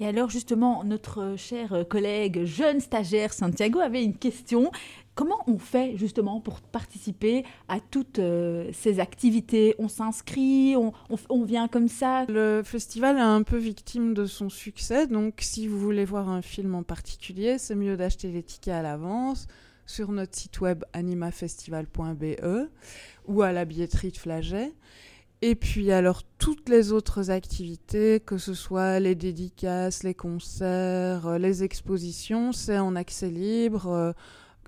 Et 0.00 0.06
alors 0.06 0.28
justement, 0.28 0.82
notre 0.82 1.36
cher 1.36 1.84
collègue 1.88 2.44
jeune 2.44 2.80
stagiaire 2.80 3.32
Santiago 3.32 3.78
avait 3.78 4.02
une 4.02 4.16
question. 4.16 4.72
Comment 5.14 5.38
on 5.46 5.56
fait 5.58 5.96
justement 5.96 6.40
pour 6.40 6.60
participer 6.60 7.44
à 7.68 7.78
toutes 7.78 8.18
euh, 8.18 8.68
ces 8.72 8.98
activités? 8.98 9.76
On 9.78 9.88
s'inscrit, 9.88 10.74
on, 10.76 11.44
vient 11.44 11.68
comme 11.68 11.88
ça? 11.88 12.24
Le 12.28 12.62
festival 12.64 13.16
est 13.16 13.20
un 13.20 13.42
peu 13.42 13.56
victime 13.56 14.14
de 14.14 14.26
son 14.26 14.48
succès, 14.48 15.06
donc 15.06 15.34
si 15.40 15.68
vous 15.68 15.78
voulez 15.78 16.04
voir 16.04 16.28
un 16.28 16.42
film 16.42 16.74
en 16.74 16.82
particulier, 16.82 17.58
c'est 17.58 17.76
mieux 17.76 17.96
d'acheter 17.96 18.32
les 18.32 18.42
tickets 18.42 18.74
à 18.74 18.82
l'avance 18.82 19.46
sur 19.86 20.10
notre 20.10 20.36
site 20.36 20.60
web 20.60 20.84
animafestival.be 20.92 22.68
ou 23.26 23.42
à 23.42 23.52
la 23.52 23.64
billetterie 23.64 24.10
de 24.10 24.16
Flaget. 24.16 24.72
Et 25.42 25.54
puis 25.54 25.92
alors 25.92 26.22
toutes 26.38 26.68
les 26.68 26.92
autres 26.92 27.30
activités, 27.30 28.20
que 28.20 28.38
ce 28.38 28.54
soit 28.54 29.00
les 29.00 29.14
dédicaces, 29.14 30.02
les 30.02 30.14
concerts, 30.14 31.26
euh, 31.26 31.38
les 31.38 31.62
expositions, 31.62 32.52
c'est 32.52 32.78
en 32.78 32.96
accès 32.96 33.30
libre. 33.30 33.88
Euh, 33.88 34.12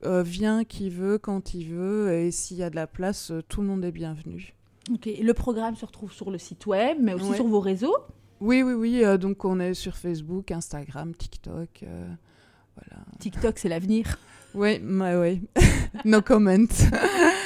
euh, 0.04 0.22
vient 0.22 0.62
qui 0.62 0.90
veut, 0.90 1.18
quand 1.18 1.54
il 1.54 1.74
veut, 1.74 2.12
et 2.12 2.30
s'il 2.30 2.56
y 2.56 2.62
a 2.62 2.70
de 2.70 2.76
la 2.76 2.86
place, 2.86 3.32
tout 3.48 3.62
le 3.62 3.66
monde 3.66 3.84
est 3.84 3.90
bienvenu. 3.90 4.54
Ok, 4.94 5.08
le 5.20 5.34
programme 5.34 5.74
se 5.74 5.84
retrouve 5.84 6.12
sur 6.12 6.30
le 6.30 6.38
site 6.38 6.66
web, 6.66 6.98
mais 7.00 7.14
aussi 7.14 7.34
sur 7.34 7.48
vos 7.48 7.58
réseaux 7.58 7.96
Oui, 8.40 8.62
oui, 8.62 8.74
oui. 8.74 9.18
donc 9.18 9.44
on 9.44 9.58
est 9.58 9.74
sur 9.74 9.96
Facebook, 9.96 10.52
Instagram, 10.52 11.16
TikTok. 11.16 11.80
voilà. 11.82 13.04
TikTok, 13.18 13.58
c'est 13.58 13.68
l'avenir. 13.68 14.20
Oui, 14.54 14.80
oui. 14.80 15.42
no 16.04 16.22
comment. 16.22 16.66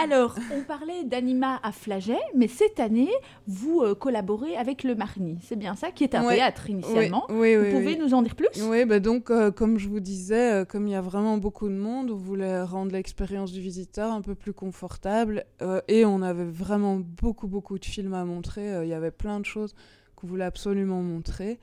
Alors, 0.00 0.36
on 0.56 0.62
parlait 0.62 1.02
d'Anima 1.04 1.58
à 1.62 1.72
Flaget, 1.72 2.20
mais 2.36 2.46
cette 2.46 2.78
année, 2.78 3.10
vous 3.48 3.80
euh, 3.80 3.96
collaborez 3.96 4.56
avec 4.56 4.84
le 4.84 4.94
Marny. 4.94 5.38
C'est 5.42 5.56
bien 5.56 5.74
ça, 5.74 5.90
qui 5.90 6.04
est 6.04 6.14
un 6.14 6.26
théâtre 6.28 6.70
initialement. 6.70 7.26
Oui, 7.30 7.56
vous 7.56 7.70
pouvez 7.72 7.96
nous 7.96 8.14
en 8.14 8.22
dire 8.22 8.36
plus? 8.36 8.48
Oui, 8.62 8.84
bah 8.84 9.00
donc, 9.00 9.30
euh, 9.30 9.50
comme 9.50 9.78
je 9.78 9.88
vous 9.88 9.98
disais, 9.98 10.52
euh, 10.52 10.64
comme 10.64 10.86
il 10.86 10.92
y 10.92 10.96
a 10.96 11.00
vraiment 11.00 11.36
beaucoup 11.38 11.68
de 11.68 11.74
monde, 11.74 12.12
on 12.12 12.16
voulait 12.16 12.62
rendre 12.62 12.92
l'expérience 12.92 13.50
du 13.50 13.60
visiteur 13.60 14.12
un 14.12 14.22
peu 14.22 14.36
plus 14.36 14.52
confortable. 14.52 15.44
et 15.88 16.04
on 16.04 16.22
avait 16.22 16.44
vraiment 16.44 16.96
beaucoup, 16.96 17.48
beaucoup 17.48 17.78
de 17.78 17.84
films 17.84 18.14
à 18.14 18.24
montrer. 18.24 18.84
Il 18.84 18.88
y 18.88 18.94
avait 18.94 19.10
plein 19.10 19.40
de 19.40 19.44
choses 19.44 19.74
qu'on 20.14 20.28
voulait 20.28 20.44
absolument 20.44 21.02
montrer. 21.02 21.58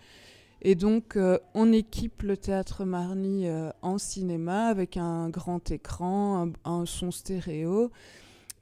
Et 0.61 0.75
donc, 0.75 1.17
on 1.53 1.71
équipe 1.71 2.23
le 2.23 2.35
théâtre 2.35 2.83
Marny 2.85 3.47
en 3.81 3.97
cinéma 3.97 4.67
avec 4.67 4.97
un 4.97 5.29
grand 5.29 5.71
écran, 5.71 6.49
un 6.65 6.85
son 6.85 7.11
stéréo. 7.11 7.91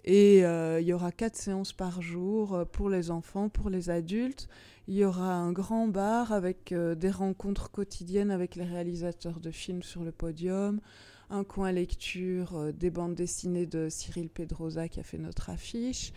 Et 0.06 0.46
euh, 0.46 0.82
il 0.82 0.88
y 0.88 0.94
aura 0.94 1.12
quatre 1.12 1.38
séances 1.38 1.72
par 1.72 2.02
jour 2.02 2.54
euh, 2.54 2.66
pour 2.66 2.90
les 2.90 3.10
enfants, 3.10 3.50
pour 3.50 3.70
les 3.70 3.90
adultes. 3.90 4.50
Il 4.88 4.96
y 4.96 5.06
aura 5.06 5.34
un 5.34 5.54
grand 5.54 5.88
bar 5.88 6.34
avec 6.34 6.74
euh, 6.74 6.94
des 6.94 7.10
rencontres 7.10 7.72
quotidiennes 7.72 8.32
avec 8.32 8.56
les 8.56 8.66
réalisateurs 8.66 9.40
de 9.40 9.50
films 9.50 9.82
sur 9.82 10.04
le 10.04 10.12
podium, 10.12 10.82
un 11.30 11.46
coin 11.46 11.72
lecture 11.72 12.74
des 12.74 12.90
bandes 12.90 13.16
dessinées 13.16 13.66
de 13.66 13.88
Cyril 13.90 14.30
Pedrosa 14.30 14.90
qui 14.90 15.00
a 15.00 15.04
fait 15.04 15.18
notre 15.18 15.50
affiche. 15.50 16.12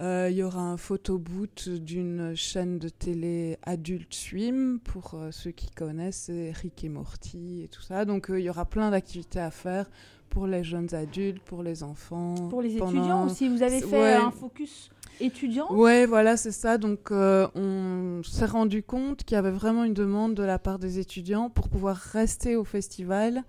il 0.00 0.32
y 0.32 0.42
aura 0.42 0.62
un 0.62 0.76
photoboot 0.76 1.68
d'une 1.68 2.34
chaîne 2.34 2.80
de 2.80 2.88
télé 2.88 3.56
Adult 3.62 4.12
Swim 4.12 4.80
pour 4.82 5.16
ceux 5.30 5.52
qui 5.52 5.70
connaissent, 5.70 6.30
Rick 6.60 6.82
et 6.82 6.88
Morty 6.88 7.62
et 7.62 7.68
tout 7.68 7.82
ça. 7.82 8.04
Donc 8.04 8.26
il 8.30 8.40
y 8.40 8.50
aura 8.50 8.64
plein 8.66 8.90
d'activités 8.90 9.40
à 9.40 9.52
faire 9.52 9.88
pour 10.32 10.46
les 10.46 10.64
jeunes 10.64 10.94
adultes, 10.94 11.42
pour 11.42 11.62
les 11.62 11.82
enfants. 11.82 12.48
Pour 12.48 12.62
les 12.62 12.78
étudiants 12.78 13.26
aussi, 13.26 13.48
vous 13.50 13.62
avez 13.62 13.82
fait 13.82 14.14
un 14.14 14.30
focus 14.30 14.90
étudiant? 15.20 15.70
Ouais, 15.70 16.06
voilà, 16.06 16.38
c'est 16.38 16.52
ça. 16.52 16.78
Donc, 16.78 17.10
euh, 17.10 17.46
on 17.54 18.22
s'est 18.24 18.46
rendu 18.46 18.82
compte 18.82 19.24
qu'il 19.24 19.34
y 19.34 19.38
avait 19.38 19.50
vraiment 19.50 19.84
une 19.84 19.92
demande 19.92 20.34
de 20.34 20.42
la 20.42 20.58
part 20.58 20.78
des 20.78 20.98
étudiants 20.98 21.50
pour 21.50 21.68
pouvoir 21.68 21.96
rester 21.96 22.56
au 22.56 22.64
festival 22.64 23.44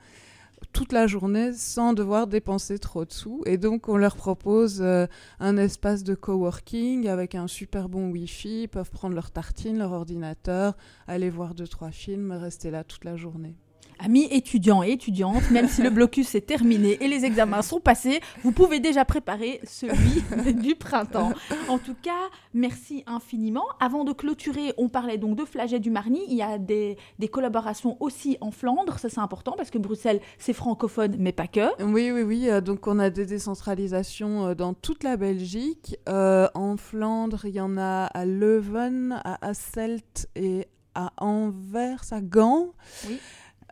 toute 0.74 0.92
la 0.92 1.08
journée 1.08 1.54
sans 1.54 1.94
devoir 1.94 2.28
dépenser 2.28 2.80
trop 2.80 3.06
de 3.06 3.14
sous. 3.14 3.44
Et 3.46 3.58
donc, 3.58 3.88
on 3.88 3.96
leur 3.96 4.18
propose 4.18 4.82
euh, 4.82 5.08
un 5.40 5.56
espace 5.56 6.04
de 6.04 6.16
coworking 6.16 7.08
avec 7.08 7.34
un 7.34 7.48
super 7.48 7.88
bon 7.88 8.12
Wi-Fi. 8.12 8.64
Ils 8.64 8.68
peuvent 8.68 8.92
prendre 8.92 9.16
leur 9.16 9.32
tartine, 9.32 9.78
leur 9.78 9.94
ordinateur, 9.94 10.76
aller 11.08 11.30
voir 11.30 11.54
deux, 11.54 11.68
trois 11.68 11.92
films 11.92 12.34
rester 12.34 12.72
là 12.72 12.84
toute 12.84 13.06
la 13.06 13.16
journée. 13.16 13.56
Amis 14.00 14.28
étudiants 14.32 14.84
et 14.84 14.92
étudiantes, 14.92 15.50
même 15.52 15.68
si 15.68 15.82
le 15.82 15.90
blocus 15.92 16.36
est 16.36 16.46
terminé 16.46 16.98
et 17.02 17.08
les 17.08 17.26
examens 17.26 17.62
sont 17.62 17.80
passés, 17.80 18.20
vous 18.44 18.52
pouvez 18.52 18.80
déjà 18.80 19.06
préparer 19.06 19.62
celui 19.64 20.54
du 20.62 20.76
printemps. 20.76 21.34
En 21.68 21.78
tout 21.78 21.96
cas, 22.02 22.30
merci 22.54 23.04
infiniment. 23.08 23.66
Avant 23.80 24.04
de 24.04 24.14
clôturer, 24.14 24.74
on 24.78 24.90
parlait 24.90 25.18
donc 25.18 25.36
de 25.36 25.46
Flaget 25.46 25.80
du 25.80 25.90
Marny. 25.90 26.22
Il 26.28 26.36
y 26.36 26.42
a 26.42 26.58
des, 26.58 26.98
collaborations 27.32 27.98
aussi 28.00 28.38
en 28.42 28.52
Flandre, 28.52 29.00
ça 29.00 29.10
c'est 29.10 29.20
important 29.20 29.54
parce 29.58 29.72
que 29.72 29.78
Bruxelles 29.80 30.20
c'est 30.38 30.54
francophone 30.54 31.16
mais 31.18 31.32
pas 31.32 31.48
que. 31.48 31.84
Oui, 31.84 32.12
oui, 32.12 32.22
oui. 32.22 32.50
Euh, 32.50 32.62
donc 32.62 32.88
on 32.88 33.00
a 33.00 33.10
des 33.10 33.26
décentralisations 33.26 34.48
euh, 34.48 34.56
dans 34.56 34.74
toute 34.74 35.04
la 35.04 35.18
Belgique. 35.18 35.98
Euh, 36.10 36.48
en 36.54 36.78
Flandre, 36.78 37.46
il 37.46 37.56
y 37.56 37.62
en 37.62 37.78
a 37.78 38.06
à 38.06 38.26
Leuven, 38.26 39.20
à 39.24 39.46
Asselt 39.46 40.28
et 40.36 40.68
à 40.96 41.12
Anvers, 41.18 42.04
à 42.12 42.22
Gand. 42.22 42.74
Oui. 43.08 43.20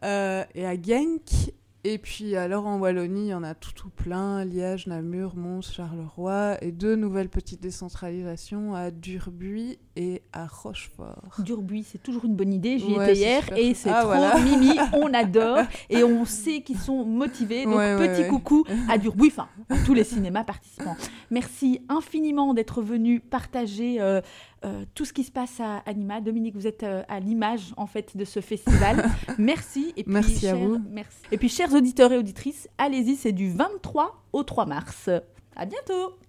Euh, 0.03 0.43
et 0.55 0.65
à 0.65 0.73
Genk. 0.73 1.53
Et 1.83 1.97
puis 1.97 2.35
alors 2.35 2.67
en 2.67 2.77
Wallonie, 2.77 3.25
il 3.25 3.29
y 3.29 3.33
en 3.33 3.43
a 3.43 3.55
tout 3.55 3.73
tout 3.73 3.89
plein, 3.89 4.45
Liège, 4.45 4.85
Namur, 4.85 5.35
Mons, 5.35 5.63
Charleroi, 5.63 6.63
et 6.63 6.71
deux 6.71 6.95
nouvelles 6.95 7.29
petites 7.29 7.61
décentralisations 7.61 8.75
à 8.75 8.91
Durbuy 8.91 9.79
et 10.01 10.21
à 10.33 10.47
Rochefort. 10.47 11.35
Durbuy, 11.39 11.83
c'est 11.83 12.01
toujours 12.01 12.25
une 12.25 12.35
bonne 12.35 12.53
idée, 12.53 12.79
j'y 12.79 12.93
étais 12.93 13.13
hier, 13.13 13.43
et 13.55 13.75
c'est 13.75 13.91
ah, 13.91 14.01
trop 14.01 14.43
mimi, 14.43 14.71
on 14.93 15.13
adore, 15.13 15.59
et 15.89 16.03
on 16.03 16.25
sait 16.25 16.61
qu'ils 16.61 16.79
sont 16.79 17.05
motivés, 17.05 17.65
donc 17.65 17.75
petit 17.75 18.27
coucou 18.27 18.65
à 18.89 18.97
Durbuy, 18.97 19.27
enfin 19.27 19.47
à 19.69 19.77
tous 19.85 19.93
les 19.93 20.03
cinémas 20.03 20.43
participants. 20.43 20.95
Merci 21.29 21.81
infiniment 21.87 22.53
d'être 22.53 22.81
venu 22.81 23.19
partager 23.19 24.01
euh, 24.01 24.21
euh, 24.65 24.85
tout 24.95 25.05
ce 25.05 25.13
qui 25.13 25.23
se 25.23 25.31
passe 25.31 25.59
à 25.59 25.77
Anima. 25.85 26.19
Dominique, 26.19 26.55
vous 26.55 26.67
êtes 26.67 26.83
euh, 26.83 27.03
à 27.07 27.19
l'image 27.19 27.73
en 27.77 27.85
fait 27.85 28.17
de 28.17 28.25
ce 28.25 28.41
festival. 28.41 29.09
merci. 29.37 29.93
Et 29.97 30.03
puis, 30.03 30.13
merci 30.13 30.47
à 30.47 30.55
vous. 30.55 30.81
Merci. 30.89 31.17
Et 31.31 31.37
puis, 31.37 31.49
chers 31.49 31.73
auditeurs 31.73 32.11
et 32.11 32.17
auditrices, 32.17 32.67
allez-y, 32.77 33.15
c'est 33.15 33.31
du 33.31 33.51
23 33.51 34.23
au 34.33 34.43
3 34.43 34.65
mars. 34.65 35.09
À 35.55 35.65
bientôt. 35.65 36.15